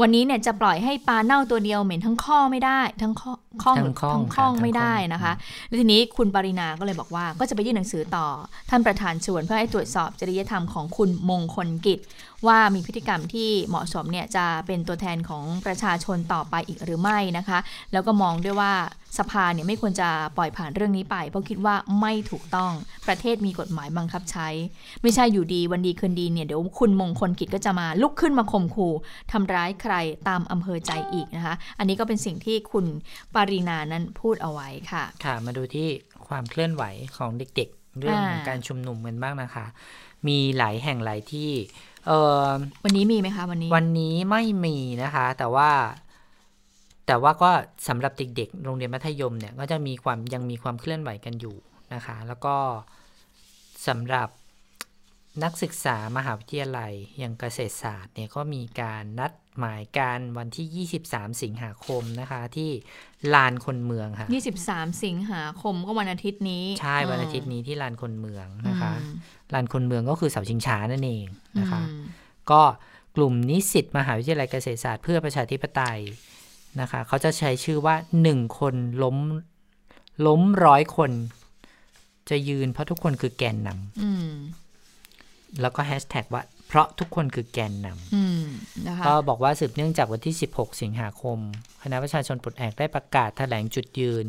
[0.00, 3.32] วันนี้เนี่ยจะปล่อยให้ปลาเน่าตัวเดียวเหม็นทั้งข้อไม่ได้ ทั้งข้อ
[3.62, 5.32] ข้องทั้งข้องทั้งข้องค่ะไม่ได้ทั้งข้องนะคะ
[5.66, 8.26] แล้วทีนี้คุณปรินาก็เลยบอกว่าก็จะไปยื่นหนังสือต่อ
[8.70, 11.98] ท่านประธานชวนเพื่อให้ตรวจสอบจริยธรรมของคุณมงคลกิจ
[12.46, 17.58] ว่ามีพฤติกรรมที่เหมาะสมเนี่ยจะเป็นตัวแทนของประชาชนต่อไปอีกหรือไม่นะคะ
[17.92, 18.72] แล้วก็มองด้วยว่า
[19.18, 22.72] สภาเนี่ยไม่ควรจะปล่อยผ่านเรื่องนี้ไป เพราะคิดว่าไม่ถูกต้อง
[23.06, 24.48] ประเทศมีกฎหมายบังคับใช้
[25.02, 28.94] ไม่ใช่อยู่ดีวันดีคืนดีเนี่ยเดี๋ยวคุณมงคลกิจก็จะมาลุกขึ้นมาข่มขู่
[29.32, 29.94] ทำร้ายใคร
[30.28, 32.86] ตามอำเภอใจอีกนะคะ อันนี้ก็เป็นสิ่งที่คุณ
[33.34, 35.88] ปารีนานั้นพูดเอาไว้ค่ะ ค่ะ มาดูที่
[36.28, 36.84] ความเคลื่อนไหว
[37.16, 39.66] ของเด็กๆ เรื่องอการชุมนุมกันบ้างนะคะ
[40.28, 41.50] มีหลายแห่งหลายที่
[42.08, 42.12] เอ
[42.44, 42.46] อ
[42.84, 45.70] วันนี้มีไหมคะวันนี้ วันนี้ไม่มีนะคะ แต่ว่า
[47.06, 47.50] แต่ว่าก็
[47.88, 51.56] สำหรับเด็กๆ โรงเรียนมัธยมเนี่ย ก็จะมีความยังมีความเคลื่อนไหวกันอยู่
[51.94, 52.56] นะคะ แล้วก็
[53.86, 54.28] สำหรับ
[55.44, 62.70] นักศึกษามหาวิทยาลัยอย่างเกษตรศาสตร์เนี่ยก็มีการนัดหมายการวันที่ 23 สิงหาคมนะคะ ที่
[63.34, 64.28] ลานคนเมืองค่ะ
[64.64, 68.92] 23 สิงหาคมก็วันอาทิตย์นี้ ใช่วันอาทิตย์นี้ที่ลานคนเมืองอืมนะคะ
[69.54, 71.26] ลานคนเมืองก็คือเสาชิงช้านั่นเอง
[71.58, 71.97] นะคะอืม
[72.52, 72.62] ก็
[73.16, 76.00] กลุ่มนิสิตมหาวิทยาลัยเกษตรศาสตร์เพื่อประชาธิปไตย
[76.80, 79.16] นะคะเขาจะใช้ชื่อว่าหนึ่งคนล้ม
[80.26, 81.10] ล้มร้อยคน
[82.30, 83.70] จะยืนเพราะทุกคนคือแกนน
[84.02, 88.44] อืมำแล้วก็แฮชแท็กว่า เพราะทุกคนคือแกนนำอืม
[88.86, 91.38] นะคะก็บอกว่าสืบเนื่องจากวันที่ 16 สิงหาคม
[91.82, 94.24] คณะประชาชนปลดแอกได้ประกาศแถลงจุดยืน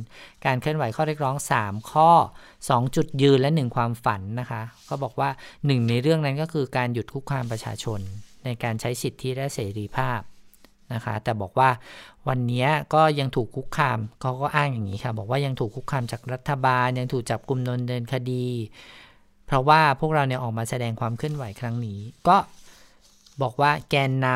[0.45, 2.11] การเคลื่อนไหวข้อเรียกร้อง 3 ข้อ
[2.53, 5.29] 2 จุดยืนและ 1 ความฝันนะคะก็บอกว่า
[5.65, 7.99] หนึ่งในเรื่องนั้นก็คือการหยุดคุกคามประชาชน
[8.45, 10.21] ในการใช้สิทธิและเสรีภาพ
[10.93, 11.69] นะคะแต่บอกว่า
[12.27, 18.45] วันนี้ก็ยังถูกคุกคามเขาก็อ้างอย่างนี้ค่ะ บอกว่ายังถูกคุกคามจากรัฐบาลยังถูกจับกลุ่มดำเนินคดี
[19.49, 22.37] เพราะว่าพวกเราเนี่ยออกมาแสดงความเคลื่อนไหวครั้งนี้ ก็
[23.41, 24.27] บอกว่าแกนน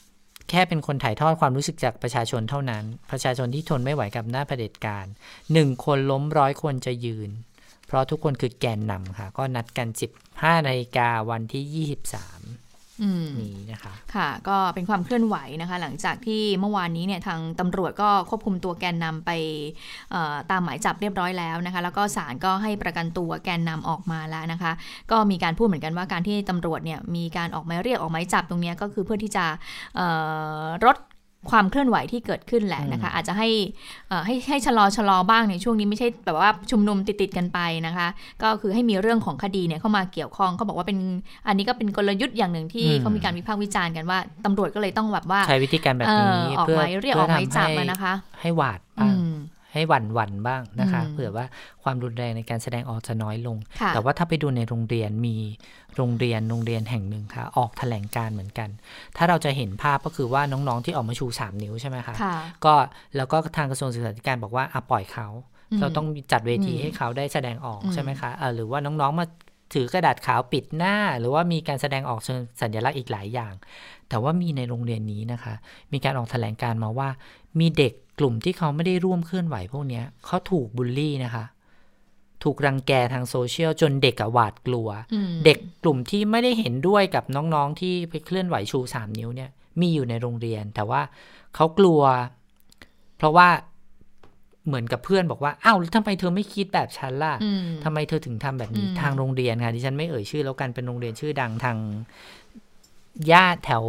[0.00, 5.06] ำแค่เป็นคนถ่ายทอดความรู้สึกจากประชาชนเท่านั้น ประชาชนที่ทนไม่ไหวกับหน้าเผด็จการ
[5.52, 7.30] หนึ่งคนล้มร้อยคนจะยืน
[7.86, 9.88] เพราะทุกคนคือแกนนำค่ะ ก็นัดกัน
[10.26, 12.50] 15นาฬิกาวันที่ 23อืม
[13.40, 19.30] นี้นะคะค่ะ ก็เป็นความเคลื่อนไหวนะคะ หลังจากที่เมื่อวานนี้เนี่ยทางตำรวจก็ควบคุมตัวแกนนำไป
[20.10, 24.72] เอ่อตามหมายจับเรียบร้อยแล้วนะคะ แล้วก็ศาลก็ให้ประกันตัวแกนนำออกมาแล้วนะคะ
[25.10, 29.44] ก็มีการพูดเหมือนกันว่าการที่ตำรวจเนี่ยมีการออกหมายเรียกออกหมายจับตรงเนี้ยก็คือเพื่อที่จะ
[29.96, 30.06] เอ่
[30.62, 30.96] อลด
[31.50, 33.48] ความเคลื่อนไหวที่เกิดขึ้นแหละนะคะ อาจจะให้
[34.08, 38.08] เอ่อให้ให้ชะลอชะลอบ้างในช่วงนี้ไม่ใช่แบบว่าชุมนุมติดติดๆกันไปนะคะ
[38.42, 40.98] ก็คือให้มีเรื่องของคดีเนี่ยเข้ามาเกี่ยวข้องเขาบอกว่าเป็น
[41.46, 49.31] อันนี้ก็เป็นกลยุทธ์อย่างหนึ่งที่อืมเขามีการวิพากษ์วิจารณ์กันว่าตำรวจก็เลยต้องแบบว่าใช้วิธีการแบบนี้เออออกเพื่อหมายเรียกอเพื่อกหมายจับทำให้อะนะคะ ให้หวาดอืบ้างม
[49.72, 51.46] ให้หวั่นหวั่นบ้างนะคะอืมเผื่อว่า
[51.82, 55.36] ความรุนแรงในการแสดงออกจะน้อยลงค่ะแต่ว่าถ้าไปดูในโรงเรียนมี
[55.96, 58.68] โรงเรียนโรงเรียนแห่งหนึ่งค่ะ ออกแถลงการณ์เหมือนกัน
[59.16, 62.74] ถ้าเราจะเห็นภาพก็คือว่าน้องๆที่ออกมาชู 3 นิ้วใช่ไหมคะค่ะก็
[63.16, 65.28] แล้วก็ทางกระทรวงศึกษาธิการบอกว่าอะปล่อยเขา
[65.72, 69.26] อืมเราต้องจัดเวทีอืมให้เขาได้แสดงออกอืมใช่ไหมคะเอ่อหรือว่าน้องๆมา
[69.74, 73.54] ถือกระดาษขาวปิดหน้า หรือว่ามีการแสดงออกเชิงสัญลักษณ์อีกหลายอย่าง
[74.08, 75.54] แต่ว่ามีในโรงเรียนนี้นะคะ
[75.92, 77.08] มีการออกแถลงการณ์มาว่า
[77.60, 81.44] มีเด็กกลุ่มที่เขาไม่ได้ร่วมเคลื่อนไหวพวกเนี้ยเขาถูกบูลลี่นะคะ
[82.42, 89.50] ถูกรังแกทางโซเชียลจนเด็กอะหวาดกลัวอืมเด็กกลุ่มที่ไม่ได้เห็นด้วยกับน้องๆที่ไปเคลื่อนไหวชูสามนิ้วเนี่ย
[89.80, 91.00] มีอยู่ในโรงเรียน แต่ว่า
[91.54, 92.00] เขากลัว
[93.16, 93.48] เพราะว่า
[94.66, 101.76] เหมือนกับเพื่อนบอกว่าอ้าวแล้วทำไมเธอไม่คิดแบบฉันล่ะอืมทำไมเธอถึงทำแบบนี้อืมทางโรงเรียนค่ะดิฉันไม่เอ่ยชื่อแล้วกันเป็นโรงเรียนชื่อดังทาง
[103.30, 103.84] ย่าแถว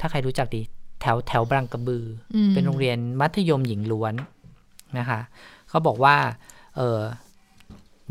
[0.00, 0.60] ถ้าใครรู้จักดี
[1.00, 4.14] แถวแถวบางกระบือออืมเป็นโรงเรียนมัธยมหญิงล้วน
[4.98, 5.20] นะคะ
[5.68, 6.16] เขาบอกว่า
[6.76, 7.00] เออ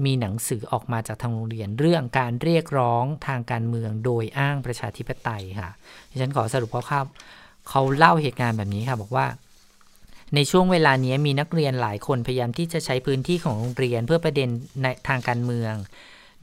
[0.06, 5.70] มีหนังสือออกมาจากทางโรงเรียน เรื่องการเรียกร้องทางการเมืองโดยอ้างประชาธิปไตยค่ะ
[6.10, 9.26] ดิฉันขอสรุปคร่าวๆเขาเล่าเหตุการณ์แบบนี้ค่ะ บอกว่า
[10.36, 14.50] ในช่วงเวลานี้มีนักเรียนหลายคนพยายามที่จะใช้พื้นที่ของโรงเรียนเพื่อประเด็น
[14.82, 15.74] ในทางการเมือง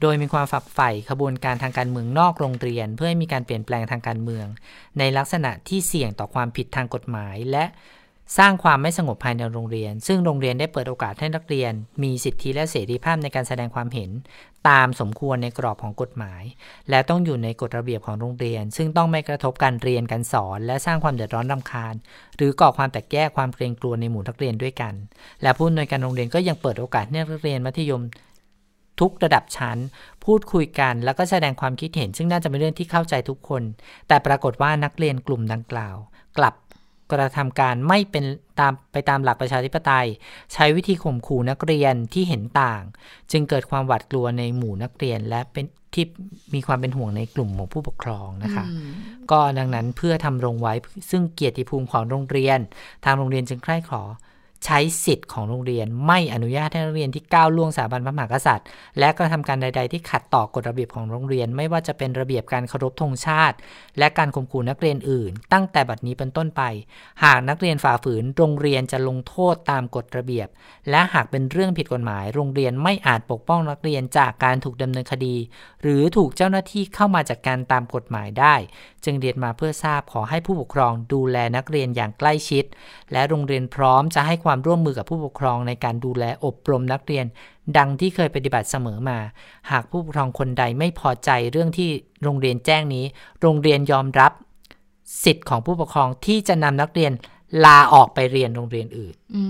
[0.01, 4.45] โดยมีความฝักใฝ่ขบวนการทางการเมืองนอกโรงเรียน เพื่อให้มีการเปลี่ยนแปลงทางการเมือง
[4.99, 7.65] ในลักษณะที่เสี่ยงต่อความผิดทางกฎหมายและ
[8.37, 11.73] สร้างความไม่สงบภายในโรงเรียน ซึ่งโรงเรียนได้เปิดโอกาสให้นักเรียน
[12.03, 14.09] มีสิทธิและเสรีภาพในการแสดงความเห็น
[14.69, 16.43] ตามสมควรในกรอบของกฎหมาย
[16.89, 21.95] และต้องอยู่ในกฎระเบียบของโรงเรียน ซึ่งต้องไม่กระทบการเรียนการสอน และสร้างความเดือดร้อนรำคาญ
[22.37, 24.93] หรือก่อความแตกแยกความเกรงกลัวในหมู่นักเรียนด้วยกัน
[25.41, 28.01] และผู้อำนวยการโรงเรียนก็ยังเปิดโอกาสให้นักเรียนมัธยม
[28.99, 29.77] ทุกระดับชั้น
[30.25, 33.63] พูดคุยกันแล้วก็แสดงความคิดเห็น ซึ่งน่าจะเป็นเรื่องที่เข้าใจทุกคน
[34.07, 35.95] แต่ปรากฏว่านักเรียนกลุ่มดังกล่าว
[36.37, 36.55] กลับ
[37.11, 38.23] กระทำการไม่เป็น
[38.59, 40.07] ตามไปตามหลักประชาธิปไตย
[40.53, 42.81] ใช้วิธีข่มขู่นักเรียนที่เห็นต่าง
[43.31, 46.05] จึงเกิดความหวาดกลัวในหมู่นักเรียน และเป็นที่
[46.53, 48.91] มีความเป็นห่วงในกลุ่มของผู้ปกครองนะคะอืม
[49.31, 50.73] ก็ดังนั้นเพื่อทำรงไว้
[51.09, 52.59] ซึ่งเกียรติภูมิของโรงเรียน
[53.03, 54.01] ทางโรงเรียนจึงใคร่ขอ
[54.65, 58.67] ใช้สิทธิ์ของโรงเรียน ไม่อนุญาตให้นักเรียนที่ก้าวล่วงสถาบันพระมหากษัตริย์
[58.99, 63.57] และกระทำการใด ๆ ที่ขัดต่อกฎระเบียบของโรงเรียน ไม่ว่าจะเป็นระเบียบการเคารพธงชาติ
[63.99, 66.61] และการข่มขู่นักเรียนอื่น ตั้งแต่บัดนี้เป็นต้นไป
[67.23, 70.47] หากนักเรียนฝ่าฝืน โรงเรียนจะลงโทษตามกฎระเบียบ
[70.89, 75.35] และหากเป็นเรื่องผิดกฎหมาย โรงเรียนไม่อาจปกป้องนักเรียนจากการถูกดำเนินคดี
[75.81, 78.55] หรือถูกเจ้าหน้าที่เข้ามาจัดการตามกฎหมายได้
[79.03, 82.65] จึงเรียนมาเพื่อทราบขอให้ผู้ปกครองดูแลนักเรียนอย่างใกล้ชิด
[83.11, 87.25] และโรงเรียนพร้อมจะให้ความร่วมมือกับผู้ปกครองในการดูแลอบรมนักเรียน
[87.77, 89.17] ดังที่เคยปฏิบัติเสมอมา
[89.71, 91.89] หากผู้ปกครองคนใดไม่พอใจเรื่องที่
[92.23, 93.05] โรงเรียนแจ้งนี้
[93.41, 94.31] โรงเรียนยอมรับ
[95.23, 97.11] สิทธิ์ของผู้ปกครองที่จะนำนักเรียน
[97.65, 99.43] ลาออกไปเรียนโรงเรียนอื่น อื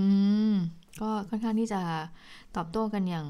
[0.52, 0.54] ม
[1.00, 1.80] ก็ค่อนข้างที่จะ
[2.56, 3.26] ตอบโต้กันอย่าง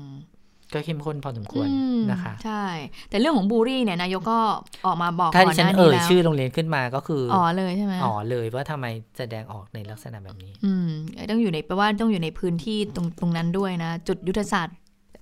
[0.74, 2.64] ก็เข้มข้นพอสมควรอืมนะคะ ใช่
[3.10, 4.38] แต่เรื่องของบูรี่เนี่ยนายกก็
[4.86, 8.86] ออกมาบอกถ้าก่ดิอนฉัหนน้าเอ่นี้ยแล้วชื่อโรงเรียนขึ้นมาก็คืออ๋อเลยใช่ไหมอ๋อเลยว่าทำไม
[9.18, 10.88] แสดงออกในลักษณะแบบนี้ อืม
[11.30, 14.76] ต้องอยู่ในแปลว่าต้องอยู่ในพื้นที่ตรงตรงนั้นด้วยนะ จุดยุทธศาสตร์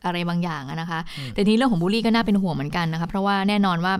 [0.07, 1.01] อะไรบางอย่างอะนะคะ
[1.35, 3.95] แต่ทีนี้เรื่องของบูลลี่ก็น่าเป็นห่วงเหมือนกันนะคะเพราะว่าแน่นอนว่า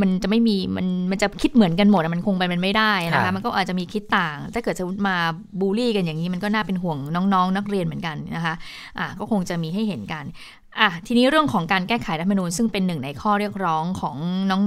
[0.00, 5.16] มันจะไม่มีมันมันจะคิดเหมือนกันหมดอะมันคงไปมันไม่ได้นะครัคะบมันก็อาจจะมีคิดต่าง ถ้าเกิดจะมา
[5.60, 6.98] บูลลี่กันอย่างนี้มันก็น่าเป็นห่วง
[7.34, 8.54] น้องๆ นักเรียนเหมือนกันนะคะ
[8.98, 10.24] อะก็คงจะมีให้เห็นกัน
[10.80, 14.16] อะทีนี้เรื่องของการแก้ไขรัฐมนูญซึ่งเป็นหนึ่งในข้อเรียกร้องของ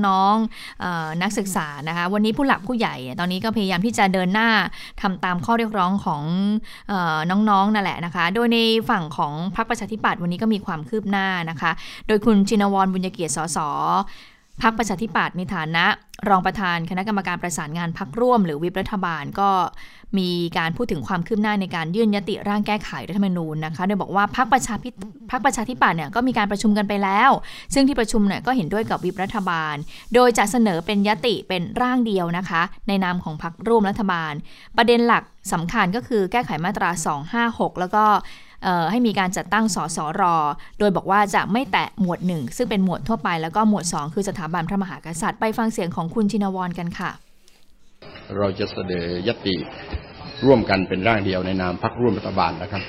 [0.08, 4.50] น้องๆเออนักศึกษานะคะ วันนี้ผู้หลักผู้ใหญ่ ตอนนี้ก็พยายามที่จะเดินหน้า
[5.02, 6.24] ทำตามข้อเรียกร้องของ
[6.92, 8.58] ออน้องๆนั่นแหละนะคะ โดยใน
[8.90, 11.72] ฝั่งของพรรคประชาธิปัตย์วันนี้ก็มีความคืบหน้านะคะ
[12.08, 13.58] โดยคุณชินวรบุญเกียรติสส
[14.62, 15.86] พรรคประชาธิปัตย์ในฐานะ
[16.30, 19.50] รองประธานคณะกรรมการประสานงานพักร่วม หรือวิปรัฐบาลก็
[20.18, 24.90] มีการพูดถึงความคืบหน้าในการยื่นยติร่างแก้ไขรัฐธรรมนูญนะคะ โดยบอกว่าพรรคประชาธิ
[25.32, 27.32] พรรคประชาธิปัตย์เนี่ยก็มีการประชุมกันไปแล้ว
[27.74, 29.76] ซึ่งที่ประชุมเนี่ยก็เห็นด้วยกับวิปรัฐบาล
[30.14, 34.34] โดยจะเสนอเป็นยติเป็นร่างเดียวนะคะ ในนามของพรรคร่วมรัฐบาล
[34.78, 36.90] ประเด็นหลักสำคัญก็คือแก้ไขมาตรา
[37.36, 38.06] 256 แล้วก็
[38.92, 40.22] ให้มีการจัดตั้งสสร
[40.80, 47.12] โดยบอกว่าจะไม่แตะหมวด 1 ซึ่งเป็นหมวดทั่วไปแล้วก็หมวด 2 คือสถาบันพระมหากษัตริย์ไปฟังเสียงของคุณชินวรกันค่ะ
[48.38, 49.56] เราจะเสนอยติ
[50.46, 52.84] ร่วมกันเป็นร่างเดียวในนามพรรคร่วมรัฐบาลนะครับ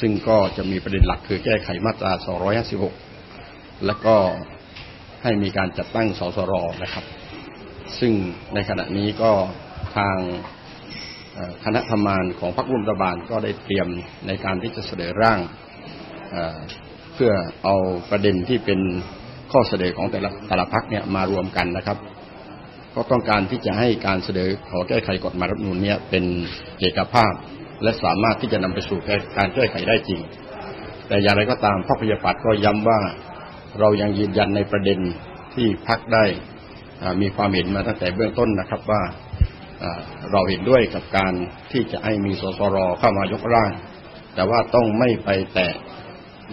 [0.00, 2.12] ซึ่งก็จะมีประเด็นหลักคือแก้ไขมาตรา
[2.98, 4.14] 256 แล้วก็
[5.22, 7.04] ให้มีการจัดตั้งสสรนะครับ
[7.98, 8.12] ซึ่ง
[8.54, 9.30] ในขณะนี้ก็
[9.96, 10.16] ทาง
[11.64, 13.88] คณะทำงานของพรรคร่วมรัฐบาลก็ได้เตรียม
[14.26, 15.40] ในการที่จะเสนอร่าง
[16.32, 17.32] เเพื่อ
[17.64, 17.76] เอา
[18.10, 18.80] ประเด็นที่เป็น
[19.52, 21.98] ข้อเสนอของแต่ละแต่ละพรรคเนี่ยมารวมกันนะครับ
[22.94, 26.24] ก็ต้องการที่จะให้การเสนอขอแก้ไขกฎหมายรัฐมนูญเนี่ยเป็น
[26.80, 27.32] เอกภาพ
[27.82, 28.98] และสามารถที่จะนำไปสู่
[29.36, 30.20] การแก้ไขได้จริง
[31.08, 33.00] แต่อย่างไรก็ตามพรรคประชาธิปัตย์ก็ย้ำว่า
[33.80, 34.98] เรายังยืนยันในประเด็น
[35.54, 36.24] ที่พรรคได้
[37.20, 39.02] มีความเห็นมาตั้งแต่เบื้องต้นนะครับว่า
[40.32, 41.32] เราเห็นด้วยกับการ
[41.72, 43.70] ที่จะให้มีสสรเข้ามายกร่าง
[44.34, 45.68] แต่ว่าต้องไม่ไปแตะ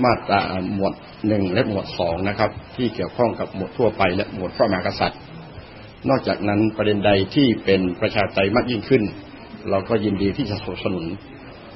[0.04, 0.42] มาตรา
[0.74, 0.94] หมวด
[1.28, 5.22] หนึ่งและหมวดสองนะครับ ที่เกี่ยวข้องกับหมวดทั่วไปและหมวดพระมหากษัตริย์
[6.10, 9.04] นอกจากนั้นประเด็นใดที่เป็นประชาธิปไตยมากยิ่งขึ้น
[9.70, 11.06] เราก็ยินดีที่จะสนับสนุน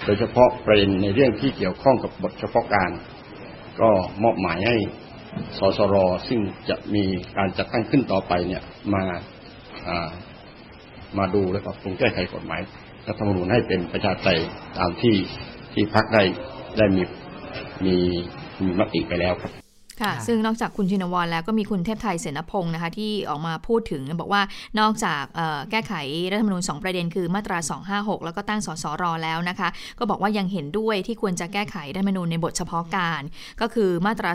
[0.06, 2.92] โดยเฉพาะประเด็นในเรื่องที่เกี่ยวข้องกับบทเฉพาะการ
[3.82, 3.90] ก็
[4.24, 4.78] มอบหมายให้
[5.58, 5.96] สสร
[6.28, 6.40] ซึ่ง
[6.70, 7.04] จะมี
[7.38, 9.04] การจัดตั้งขึ้นต่อไปเนี่ยมา
[9.90, 10.10] อ่า
[11.18, 12.62] มาดูและปรับปรุงแก้ไขกฎหมาย
[13.08, 14.40] รัฐธรรมนูญให้เป็นประชาธิปไตย
[14.78, 15.16] ตามที่
[15.74, 16.24] ที่พักได้
[16.78, 17.04] ได้มี
[17.86, 17.96] มี
[18.64, 19.52] มีมติไปแล้วครับ
[20.02, 24.42] ค่ะค่ะ ซึ่งนอกจากคุณชินวรแล้วก็มีคุณเทพไทยเสนาพงศ์นะคะที่ออกมาพูดถึงบอกว่า
[24.80, 25.94] นอกจากเอ่อแก้ไข
[26.32, 27.58] รัฐธรรมนูญ2ประเด็นคือมาตรา
[27.92, 29.70] 256 แล้วก็ตั้งสสรแล้วนะคะ
[30.00, 33.22] ก็บอกว่ายังเห็นด้วยที่ควรจะแก้ไขรัฐธรรมนูญในบทเฉพาะการ
[33.62, 34.32] ก็คือมาตรา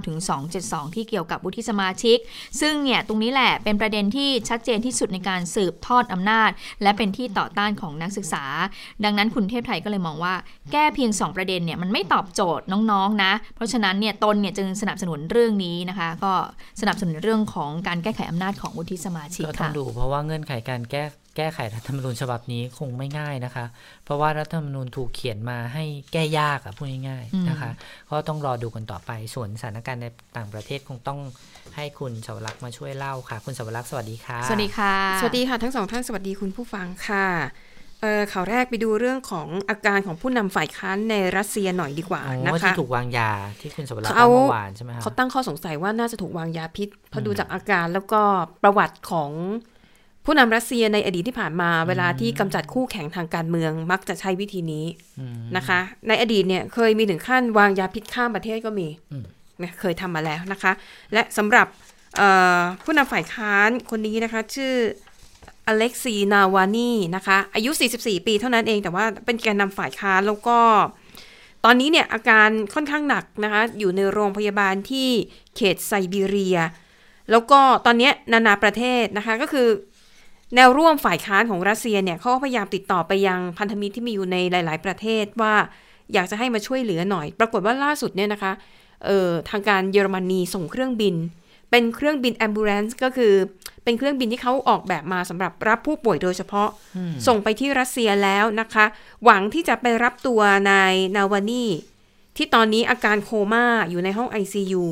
[0.00, 0.16] 269 ถึง
[0.56, 2.18] 272 ที่เกี่ยวกับวุฒิสมาชิก
[2.60, 6.50] ซึ่งเนี่ยตรงนี้แหละเป็นประเด็นที่ชัดเจนที่สุดในการสืบทอดอำนาจ
[6.82, 8.44] และเป็นที่ต่อต้านของนักศึกษา
[9.04, 10.34] ดังนั้นคุณเทพไทยก็เลยมองว่า
[10.72, 16.32] แก้เพียง 2 ประเด็นเนี่ยมันไม่ตอบโจทย์น้องๆนะ เพราะฉะนั้นเนี่ยตนเนี่ยจึงสนับสนุนเรื่องนี้นะคะ ก็
[16.80, 21.04] สนับสนุนเรื่องของการแก้ไขอำนาจของวุฒิสมาชิกก็ต้อค่ะงดูเพราะว่าเงื่อนไขการแก้
[21.36, 23.64] แก้ไขรัฐธรรมนูญฉบับนี้คงไม่ง่ายนะคะ
[24.04, 27.70] เพราะว่ารัฐธรรมนูญถูกเขียนมาให้แก้ยากอะพูดง่ายอืมๆนะคะ
[28.10, 30.06] ก็ต้องรอดูกันต่อไป ส่วนสถานการณ์ใน
[30.36, 31.18] ต่างประเทศคงต้อง
[31.76, 37.69] ให้คุณสวรักษ์มาช่วยเล่าค่ะ คุณสวรักษ์สวัสดีค่ะ สวัสดีค่ะ สวัสดีค่ะทั้งสองท่านสวัสดีคุณผู้ฟังค่ะเอ่อ
[38.32, 43.30] ข่าวแรกไปดูเรื่องของอาการของผู้นำฝ่ายค้านในรัสเซียหน่อยดีกว่าอ๋อนะคะที่ถูกวางยา
[43.60, 48.20] ที่คุณสวรักษ์เขาเล่าเมื่อวานใช่ไหมคะเขาตั้งข้อสงสัยว่าน่าจะถูกวางยาพิษเพราะดูจากอาการแล้วก็
[48.62, 49.30] ประวัติของ
[50.24, 54.86] ผู้นำรัสเซียในอดีตที่ผ่านมา เวลาที่กำจัดคู่แข่งทางการเมืองมักจะใช้วิธีนี้
[55.20, 59.24] อืมนะคะ ในอดีตเนี่ยเคยมีถึงขั้นวางยาพิษข้ามประเทศก็มีอืม
[59.62, 60.72] นะเคยทำมาแล้วนะคะ
[61.12, 61.66] และสำหรับ
[62.16, 62.28] เอ่
[62.58, 64.74] อผู้นำฝ่ายค้านคนนี้นะคะ ชื่อ
[65.66, 70.58] อเล็กซีนาวานีนะคะ อายุ 44 ปีเท่านั้นเองแต่ว่าเป็นแกนนำฝ่ายค้านแล้วก็
[71.64, 75.08] ตอนนี้เนี่ยอาการค่อนข้างหนักนะคะ อยู่ในโรงพยาบาลที่
[75.56, 76.58] เขตไซบีเรีย
[77.30, 79.68] แล้วก็ตอนนี้นานาประเทศนะคะก็คือ
[80.54, 85.54] แนวร่วมฝ่ายค้านของรัสเซียเนี่ยเขาก็พยายามติดต่อไปยังพันธมิตรที่มีอยู่ในหลาย ๆ ประเทศว่า
[86.14, 88.52] อยากจะให้มาช่วยเหลือหน่อย ปรากฏว่าล่าสุดเนี่ยนะคะ
[89.04, 91.14] เอ่อทางการเยอรมนีส่งเครื่องบิน
[91.70, 93.34] เป็นเครื่องบิน ambulance ก็คือ
[93.84, 96.68] เป็นเครื่องบินที่เขาออกแบบมาสำหรับรับผู้ป่วยโดยเฉพาะ
[97.26, 98.84] ส่งไปที่รัสเซียแล้วนะคะ
[99.24, 100.40] หวังที่จะไปรับตัว
[100.70, 101.64] นายนาวานี
[102.36, 104.84] ที่ตอนนี้อาการโคม่าอยู่ในห้อง ICU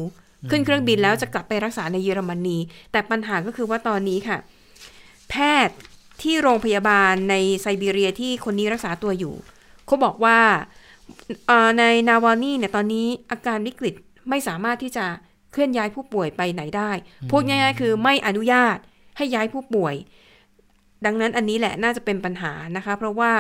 [0.51, 2.59] ขึ้นเครื่องบินแล้วจะกลับไปรักษาในเยอรมนี
[2.93, 4.39] แต่ปัญหาก็คือว่าตอนนี้ค่ะ
[5.31, 5.35] แพ
[5.67, 5.77] ทย์
[6.23, 9.35] ที่โรงพยาบาลในไซบีเรียที่คนนี้รักษาตัวอยู่
[9.87, 10.39] เขาบอกว่า
[11.47, 13.95] เอ่อในนาวานีเนี่ยตอนนี้อาการวิกฤต
[14.29, 15.28] ไม่สามารถที่จะเค
[15.59, 16.91] ลื่อนย้ายผู้ป่วยไปไหนได้
[17.31, 18.77] พูดง่ายๆ คือไม่อนุญาต
[19.17, 19.95] ให้ย้ายผู้ป่วย
[21.05, 23.33] ดังนั้นอันนี้แหละน่าจะเป็นปัญหานะคะ เพราะว่า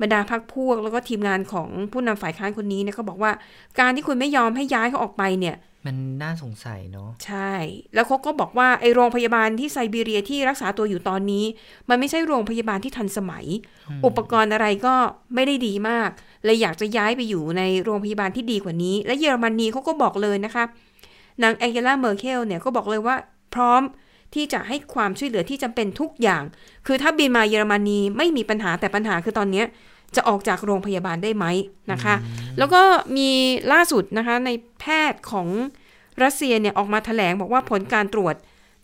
[0.00, 3.32] บรรดาพักพวกแล้วก็ทีมงานของผู้นำฝ่ายค้านคนนี้เนี่ยเขาบอกว่า
[3.80, 5.56] การที่คุณไม่ยอมให้ย้ายเขาออกไปเนี่ย
[5.86, 7.52] มันน่าสงสัยเนาะใช่
[7.94, 11.44] แล้วเขาก็บอกว่าไอโรงพยาบาลที่ไซบีเรียที่รักษาตัวอยู่ตอนนี้
[11.88, 13.44] มันไม่ใช่โรงพยาบาลที่ทันสมัย
[14.06, 14.94] อุปกรณ์อะไรก็
[15.34, 16.10] ไม่ได้ดีมาก
[16.44, 20.64] เลยอยากจะย้ายไปอยู่ในโรงพยาบาลที่ดีกว่านี้ และเยอรมนีเขาก็บอกเลยนะคะ
[21.42, 23.16] นางแองเกลาเมอร์เคลเนี่ยก็บอกเลยว่า
[23.54, 23.82] พร้อม
[24.34, 26.42] ที่จะให้ความช่วยเหลือที่จำเป็นทุกอย่าง
[26.86, 29.66] คือถ้าบินมาเยอรมนีไม่มีปัญหาแต่ปัญหาคือตอนเนี้ย
[30.16, 31.46] จะออกจากโรงพยาบาลได้ไหม
[31.92, 32.14] นะคะ
[32.58, 32.82] แล้วก็
[33.16, 33.30] มี
[33.72, 35.48] ล่าสุดนะคะในแพทย์ของ
[36.22, 38.34] รัสเซียเนี่ยออกมาแถลงบอกว่าผลการตรวจ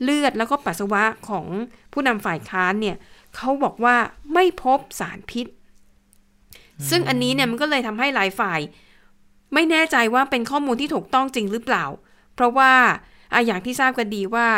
[0.02, 1.46] เลือดแล้วก็ปัสสาวะของ
[1.92, 2.96] ผู้นำฝ่ายค้านเนี่ย
[3.36, 3.96] เขาบอกว่า
[4.34, 5.46] ไม่พบสารพิษ
[6.90, 8.60] ซึ่งอันนี้เนี่ยมันก็เลยทำให้หลายฝ่าย
[9.54, 11.84] ไม่แน่ใจว่าเป็นข้อมูลที่ถูกต้องจริงหรือเปล่า
[12.34, 12.72] เพราะว่า
[13.32, 14.48] อะอย่างที่ทราบกันดีว่า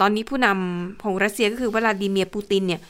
[0.00, 2.80] ตอนนี้ผู้นำของรัสเซียก็คือวลาดิเมียร์ปูตินเนี่ย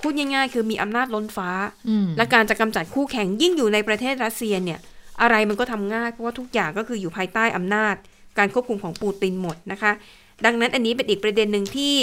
[0.00, 1.50] พูดง่ายๆ คือมีอำนาจล้นฟ้า
[1.88, 4.78] อืมและการจะกำจัดคู่แข่งยิ่งอยู่ในประเทศรัสเซียเนี่ย
[5.22, 7.94] อะไรมันก็ทำง่าย เพราะว่าทุกอย่างก็คืออยู่ภายใต้อำนาจ
[8.38, 9.92] การควบคุมของปูตินหมดนะคะ
[10.44, 11.94] ดังนั้นอันนี้เป็นอีกประเด็นหนึ่งที่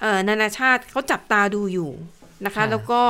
[0.00, 1.90] เอ่อนานาชาติเขาจับตาดูอยู่
[2.46, 3.02] นะคะค่ะแล้วก็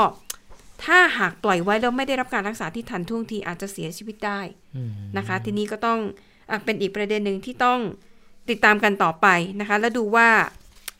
[0.84, 4.40] ถ้าหากปล่อยไว้แล้วไม่ได้รับการรักษาที่ทันท่วงทีอาจจะเสียชีวิตได้
[4.76, 6.16] อืมนะคะ ทีนี้ก็ต้องอะ
[6.64, 7.78] เป็นอีกประเด็นหนึ่งที่ต้อง
[8.50, 9.26] ติดตามกันต่อไป
[9.60, 10.28] นะคะ แล้วดูว่า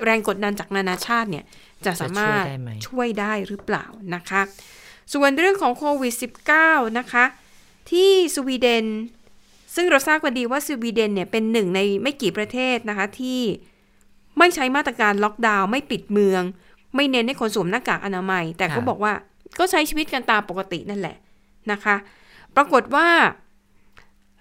[0.05, 1.45] แรงกดดันจากนานาชาติเนี่ย
[1.85, 3.85] จะสามารถจะช่วยได้ไหมช่วยได้หรือเปล่า
[4.15, 4.43] นะคะ
[5.15, 6.15] ส่วนเรื่องของโควิด
[6.57, 7.25] -19 นะคะ
[7.91, 8.87] ที่สวีเดน
[9.75, 13.41] ซึ่งเราทราบกันดีว่าสวีเดนเนี่ยเป็นหนึ่งในไม่กี่ประเทศนะคะ ที่
[14.39, 16.43] ไม่ใช้มาตรการล็อกดาวน์ไม่ปิดเมือง
[16.97, 19.13] ไม่เน้นให้คนสวมหน้ากากอนามัย แต่ก็ค่ะบอกว่า
[19.59, 21.17] ก็ใช้ชีวิตกันตามปกตินั่นแหละ
[21.73, 21.97] นะคะ
[22.57, 23.09] ปรากฏว่า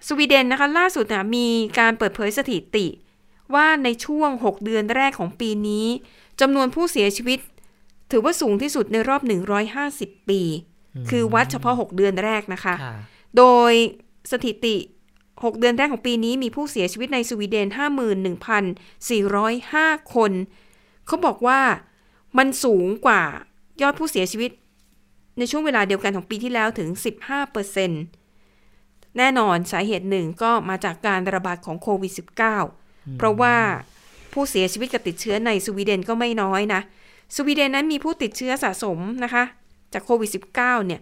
[0.06, 1.46] สวีเดนนะคะล่าสุดนะมี
[1.78, 2.86] การเปิดเผยสถิติ
[3.54, 5.86] ว่าในช่วง 6 เดือนแรกของปีนี้
[6.40, 7.38] จำนวนผู้เสียชีวิต
[8.10, 9.22] ถือว่าสูงที่สุดในรอบ
[9.76, 10.40] 150 ปี
[11.10, 12.94] คือวัดเฉพาะ 6 เดือนแรกนะคะค่ะ
[13.36, 13.72] โดย
[14.32, 14.76] สถิติ
[15.22, 17.68] 6 เดือนแรกของปีนี้มีผู้เสียชีวิตในสวีเดน
[18.90, 20.32] 51,405 คน
[21.06, 21.60] เขาบอกว่า
[22.38, 23.22] มันสูงกว่า
[23.82, 24.50] ยอดผู้เสียชีวิต
[25.38, 26.88] ในช่วงเวลาเดียวกันของปีที่แล้วถึง
[27.78, 28.19] 15%
[29.18, 33.54] แน่นอนสาเหตุหนึ่งก็มาจากการระบาดของโควิด -19 เพราะว่า
[34.32, 36.80] ผู้เสียชีวิตกับติดเชื้อในสวีเดนก็ไม่น้อยนะ
[37.36, 39.44] สวีเดนนั้นมีผู้ติดเชื้อสะสมนะคะ
[39.92, 41.00] จากโควิด -19 เนี่ย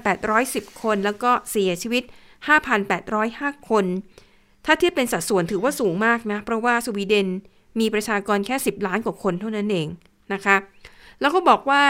[0.00, 2.02] 85,810 คน แล้วก็เสียชีวิต
[2.86, 3.84] 5,805 คน
[4.64, 7.28] ถ้าเทียบเป็นสัดส่วนถือว่าสูงมากนะ เพราะว่าสวีเดน
[7.80, 9.88] มีประชากรแค่ 10 ล้านกว่าคนเท่านั้นเอง
[10.32, 10.56] นะคะ
[11.20, 11.82] แล้วก็บอกว่า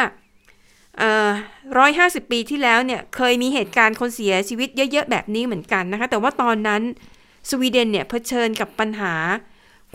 [1.78, 6.82] ร้อยห้าสิบปีที่แล้วเนี่ยเคยมีเหตุการณ์คนเสียชีวิตเยอะ ๆ แบบนี้เหมือนกันนะคะ แต่ว่าตอนนั้น
[7.50, 9.14] สวีเดนเนี่ยเผชิญกับปัญหา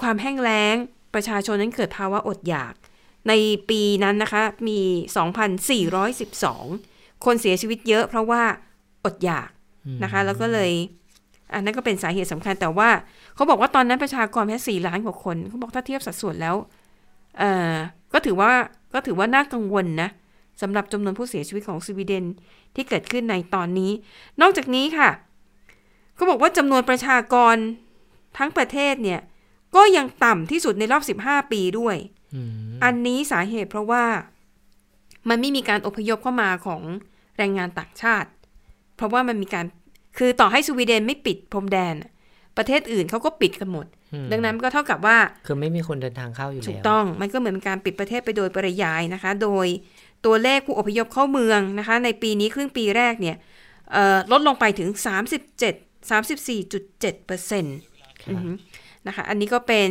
[0.02, 0.76] ความแห้งแล้ง
[1.14, 2.74] ประชาชนนั้นเกิดภาวะอดอยาก
[3.28, 3.34] ใน
[3.70, 4.80] ปีนั้นนะคะมี
[6.02, 8.44] 2,412 คนเสียชีวิตเยอะ เพราะว่า
[9.06, 9.50] อดอยาก
[10.04, 10.72] นะคะ แล้วก็เลย
[11.54, 12.90] อันนั้นก็เป็นสาเหตุสำคัญแต่ว่า
[13.36, 16.56] เขาบอกว่าตอนนั้นประชากรแค่สี่ล้านกว่าคนเขาบอกถ้าเทียบสัดส่วนแล้ว
[17.40, 17.74] เอ่อ
[18.14, 18.52] ก็ถือว่า
[18.94, 20.10] ก็ถือว่าน่ากังวลนะ
[20.62, 22.26] สำหรับจำนวนผู้เสียชีวิตของสวีเดน
[22.76, 23.92] ที่เกิดขึ้นในตอนนี้
[24.42, 25.10] นอกจากนี้ค่ะ
[26.16, 27.56] เขาบอกว่าจำนวนประชากร
[28.38, 29.22] ทั้งประเทศเนี่ย
[29.76, 31.96] ก็ยังต่ำที่สุดในรอบ 15 ปีด้วย
[32.36, 32.50] อืม
[32.84, 34.04] อันนี้สาเหตุเพราะว่า
[35.30, 36.82] มันไม่มีการอพยพเข้ามาของ
[37.38, 38.30] แรงงานต่างชาติ
[38.98, 39.66] เพราะว่ามันมีการ
[40.18, 41.96] คือต่อให้สวีเดนไม่ปิดพรมแดน
[42.58, 49.68] ประเทศอื่นเขาก็ปิดกันหมดอืมดังนั้นก็เท่ากับว่า คือไม่มีคนเดินทางเข้าอยู่ถูกแล้วต้อง มันก็เหมือนเป็นการปิดประเทศไปโดยปริยายนะคะ โดย
[50.26, 53.38] ตัวเลขผู้อพยพเข้าเมืองนะคะ ในปีนี้ครึ่งปีแรกเนี่ย
[53.92, 54.90] เอ่อลดลงไปถึง
[55.50, 57.78] 37 34.7เปอร์เซ็นต์
[59.08, 59.90] นะคะ อันนี้ก็เป็น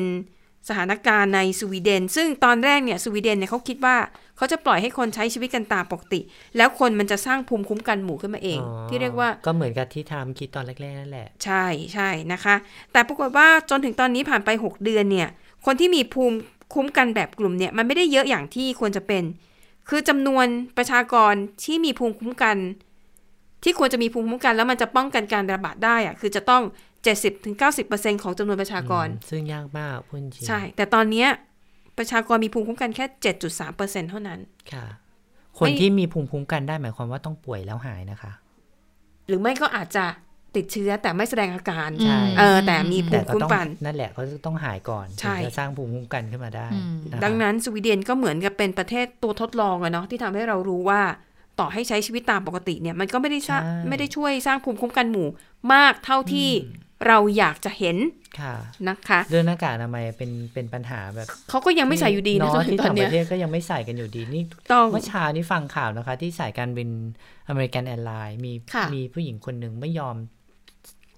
[0.68, 3.96] สถานการณ์ในสวีเดน ซึ่งตอนแรกเนี่ยสวีเดนเนี่ยเขาคิดว่า
[4.36, 6.20] เขาจะปล่อยให้คนใช้ชีวิตกันตามปกติ
[6.56, 11.64] แล้วคนมันจะสร้างภูมิคุ้มกันหมู่ขึ้นมาเอง ที่เรียกว่าก็เหมือนกับที่ทำคิดตอนแรกๆนั่นแหละ ใช่
[11.94, 12.54] ใช่นะคะ
[12.92, 15.28] แต่ปรากฏว่าจนถึงตอนนี้ผ่านไป 6 เดือนเนี่ย
[15.66, 16.36] คนที่มีภูมิ
[16.74, 19.22] คุ้มกันแบบกลุ่มเนี่ยมันไม่ได้เยอะอย่างที่ควรจะเป็น
[19.88, 22.56] คือจำนวนประชากรที่มีภูมิคุ้มกัน
[23.62, 26.62] ที่ควรจะมีภูมิคุ้มกันแล้วมันจะป้องกันการระบาดได้อะคือจะต้อง
[27.22, 31.28] 70-90%ของจำนวนประชากร ซึ่งยากมากพูดจริงใช่ แต่ตอนเนี้ย
[31.98, 33.06] ประชากรมีภูมิคุ้มกันแค่
[33.58, 34.40] 7.3%เท่านั้น
[34.72, 34.86] ค่ะ
[35.58, 38.32] คนที่มีภูมิคุ้มกันได้หมายความว่าต้องป่วยแล้วหายนะคะ
[39.26, 40.04] หรือไม่ก็อาจจะ
[40.56, 51.00] ติดเชื้อแต่ไม่แสดงอาการใช่เออแต่มีภูแต่มิก็คุ้มต้องกันนั่นแหละเขาจะต้องหายก่อนใช่ถึงจะสร้างภูมิคุ้มกันขึ้นมาได้อืมนะคะดังนั้นสวีเดนก็เหมือนกับเป็นประเทศตัวทดลองอะเนาะที่ทำให้เรารู้ว่า
[51.60, 55.28] ต่อให้ใช้ชีวิตตามปกติเนี่ยมันก็ไม่ได้สร้างใช่ไม่ได้ช่วยสร้างภูมิคุ้มกันหมู่
[55.72, 56.50] มากเท่าที่
[57.06, 57.96] เราอยากจะเห็น
[58.40, 58.54] ค่ะ
[58.88, 64.42] นะคะเรื่องหน้ากากอนามัยเป็นเป็นปัญหาแบบเขาก็ยังไม่ใส่อยู่ดีนะเนาะจนถึที่งตอต่านงปเนี้ยระเทศก็ยังไม่ใส่กันอยู่ดีนี่
[64.72, 66.88] ต้องเมื่อเช้านี้ฟังข่าวนะคะ ที่สายการบิน
[67.48, 70.16] American Airlines มีค่ะมีผู้หญิงคนหนึ่งไม่ยอม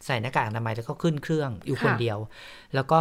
[0.06, 2.18] ใส่หน้ากากอนามัยแล้วก็ขึ้นเครื่องอยู่คนค่ะเดียว
[2.74, 3.00] แล้วก็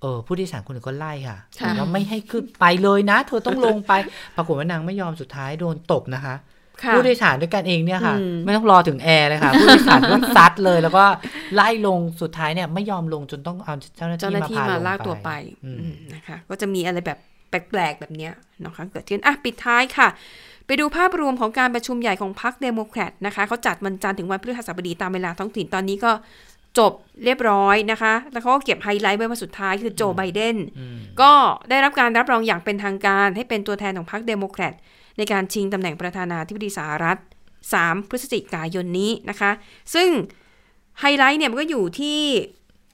[0.00, 3.92] เออผู้โดยสารคนอื่นก็ไล่ค่ะค่ะแล้วไม่ให้ขึ้นไปเลยนะ เธอต้องลงไป
[4.36, 6.34] ปรากฏว่านางไม่ยอมสุดท้ายโดนตบนะคะ
[6.82, 11.04] ค่ะผู้โดยสารด้วยกันเองเนี่ยค่ะอืมไม่ต้องรอถึงแอร์เลยค่ะ ผู้โดยสารก็ซัดเลย แล้วก็
[11.54, 15.30] ไล่ลงสุดท้ายเนี่ยไม่ยอมลงจนต้องเอาเจ้าหน้าเจ้าที่หน้ามาที่พามาลงลากตัวไป
[15.64, 17.18] อืมอืมนะคะ ก็จะมีอะไรแบบ
[17.48, 18.32] แปลกๆแบบเนี้ย
[18.64, 20.08] นะคะเกิดขึ้นอะปิดท้ายค่ะ
[20.68, 26.12] ไปดูภาพรวมของการประชุมใหญ่ของพรรคเดโมแครตนะคะเขาจัดวันจันทร์ถึงวันพฤหัสบดีตามเวลาท้องถิ่นตอนนี้ก็
[26.78, 26.92] จบ
[27.24, 31.32] เรียบร้อยนะคะ แล้วเขาก็เก็บไฮไลท์ไว้วันสุดท้ายคือโจไบเดนอืมก็
[31.70, 34.74] ได้รับการรับรองอย่างเป็นทางการให้เป็นตัวแทนของพรรคเดโมแครต
[35.18, 37.18] ในการชิงตำแหน่งประธานาธิบดีสหรัฐ
[37.64, 39.50] 3 พฤศจิกายนนี้นะคะ
[39.94, 40.08] ซึ่ง
[41.00, 42.20] ไฮไลท์เนี่ยมันก็อยู่ที่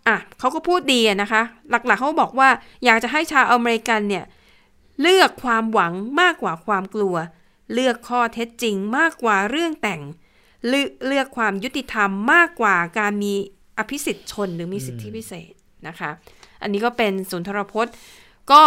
[0.09, 2.49] อะเขาก็พูดดีอะนะคะ หลักๆเขาบอกว่า
[2.85, 4.25] อยากจะให้ชาวอเมริกันเนี่ย
[5.01, 7.15] เลือกความหวังมากกว่าความกลัว
[7.73, 10.01] เลือกข้อเท็จจริงมากกว่าเรื่องแต่ง
[10.69, 13.33] เลือกเลือกความยุติธรรมมากกว่าการมี
[13.79, 15.53] อภิสิทธิชนหรือมีสิทธิพิเศษ
[15.89, 16.11] นะคะ
[16.63, 17.95] อันนี้ก็เป็นสุนทรพจน์
[18.53, 18.63] ก็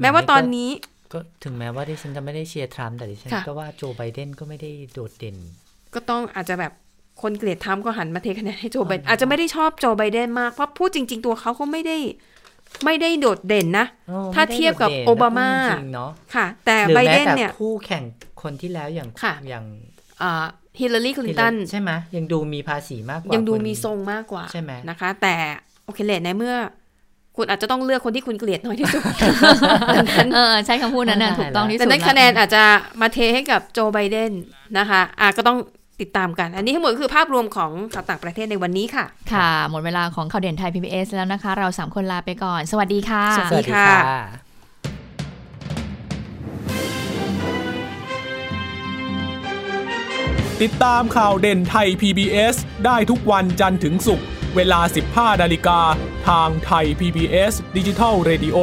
[0.00, 0.70] แม้ว่าตอนนี้
[1.12, 5.36] ก็ถึงแม้ว่าดิฉันจะไม่ได้เชียร์ทรัมป์แต่ดิฉันค่ะก็ว่าโจไบเดนก็ไม่ได้โดดเด่น
[5.94, 6.72] ก็ต้องอาจจะแบบ
[7.22, 11.96] คนเกลียดทรัมป์ก็หันมาเทคะแนนให้โจไบเดนอาจจะไม่ได้ชอบโจไบเดนมากเพราะพูดจริง ๆ ตัวเขาก็ไม่ได้
[12.84, 18.02] ไม่ได้โดดเด่นนะโอ้ถ้าไม่ได้เทียบกับโดดเด่นโอบามาจริงๆเนาะค่ะ แต่หรือไบแม้เดนแต่เนี่ยคู่แข่ง
[18.42, 19.64] คนที่แล้วอย่างค่ะอย่าง
[20.80, 25.34] ฮิลลารีคลินตันใช่ไหมยังดูมีภาษีมากกว่ายังดูคนมีทรงมากกว่าใช่ไหมนะคะ แต่
[25.84, 26.56] โอเคเลนในเมื่อ
[27.36, 29.02] คุณอาจจะต้องเลือกคนที่คุณเกลียดน้อยที่สุด
[30.34, 32.62] เออใช้คำพูดนั้นน่ะถูกต้องที่สุดแต่นั้นละคะแนนอาจจะ
[33.00, 34.32] มาเทให้กับโจไบเดน
[34.78, 35.58] นะคะอะก็ต้อง
[36.02, 43.88] ติดตามกัน อันนี้ทั้งหมดก็คือภาพรวมของข่าวต่างประเทศในวันนี้ค่ะ ค่ะ หมดเวลาของข่าวเด่นไทย PBS แล้วนะคะ เราสามคนลาไปก่อน สวัสดีค่ะ สวัสดีค่ะ
[50.62, 54.26] ติดตามข่าวเด่นไทย PBS ได้ทุกวันจันทร์ถึงศุกร์
[54.56, 54.80] เวลา
[55.10, 55.80] 15 นาฬิกา
[56.28, 58.58] ทางไทย PBS ดิจิทัล Radio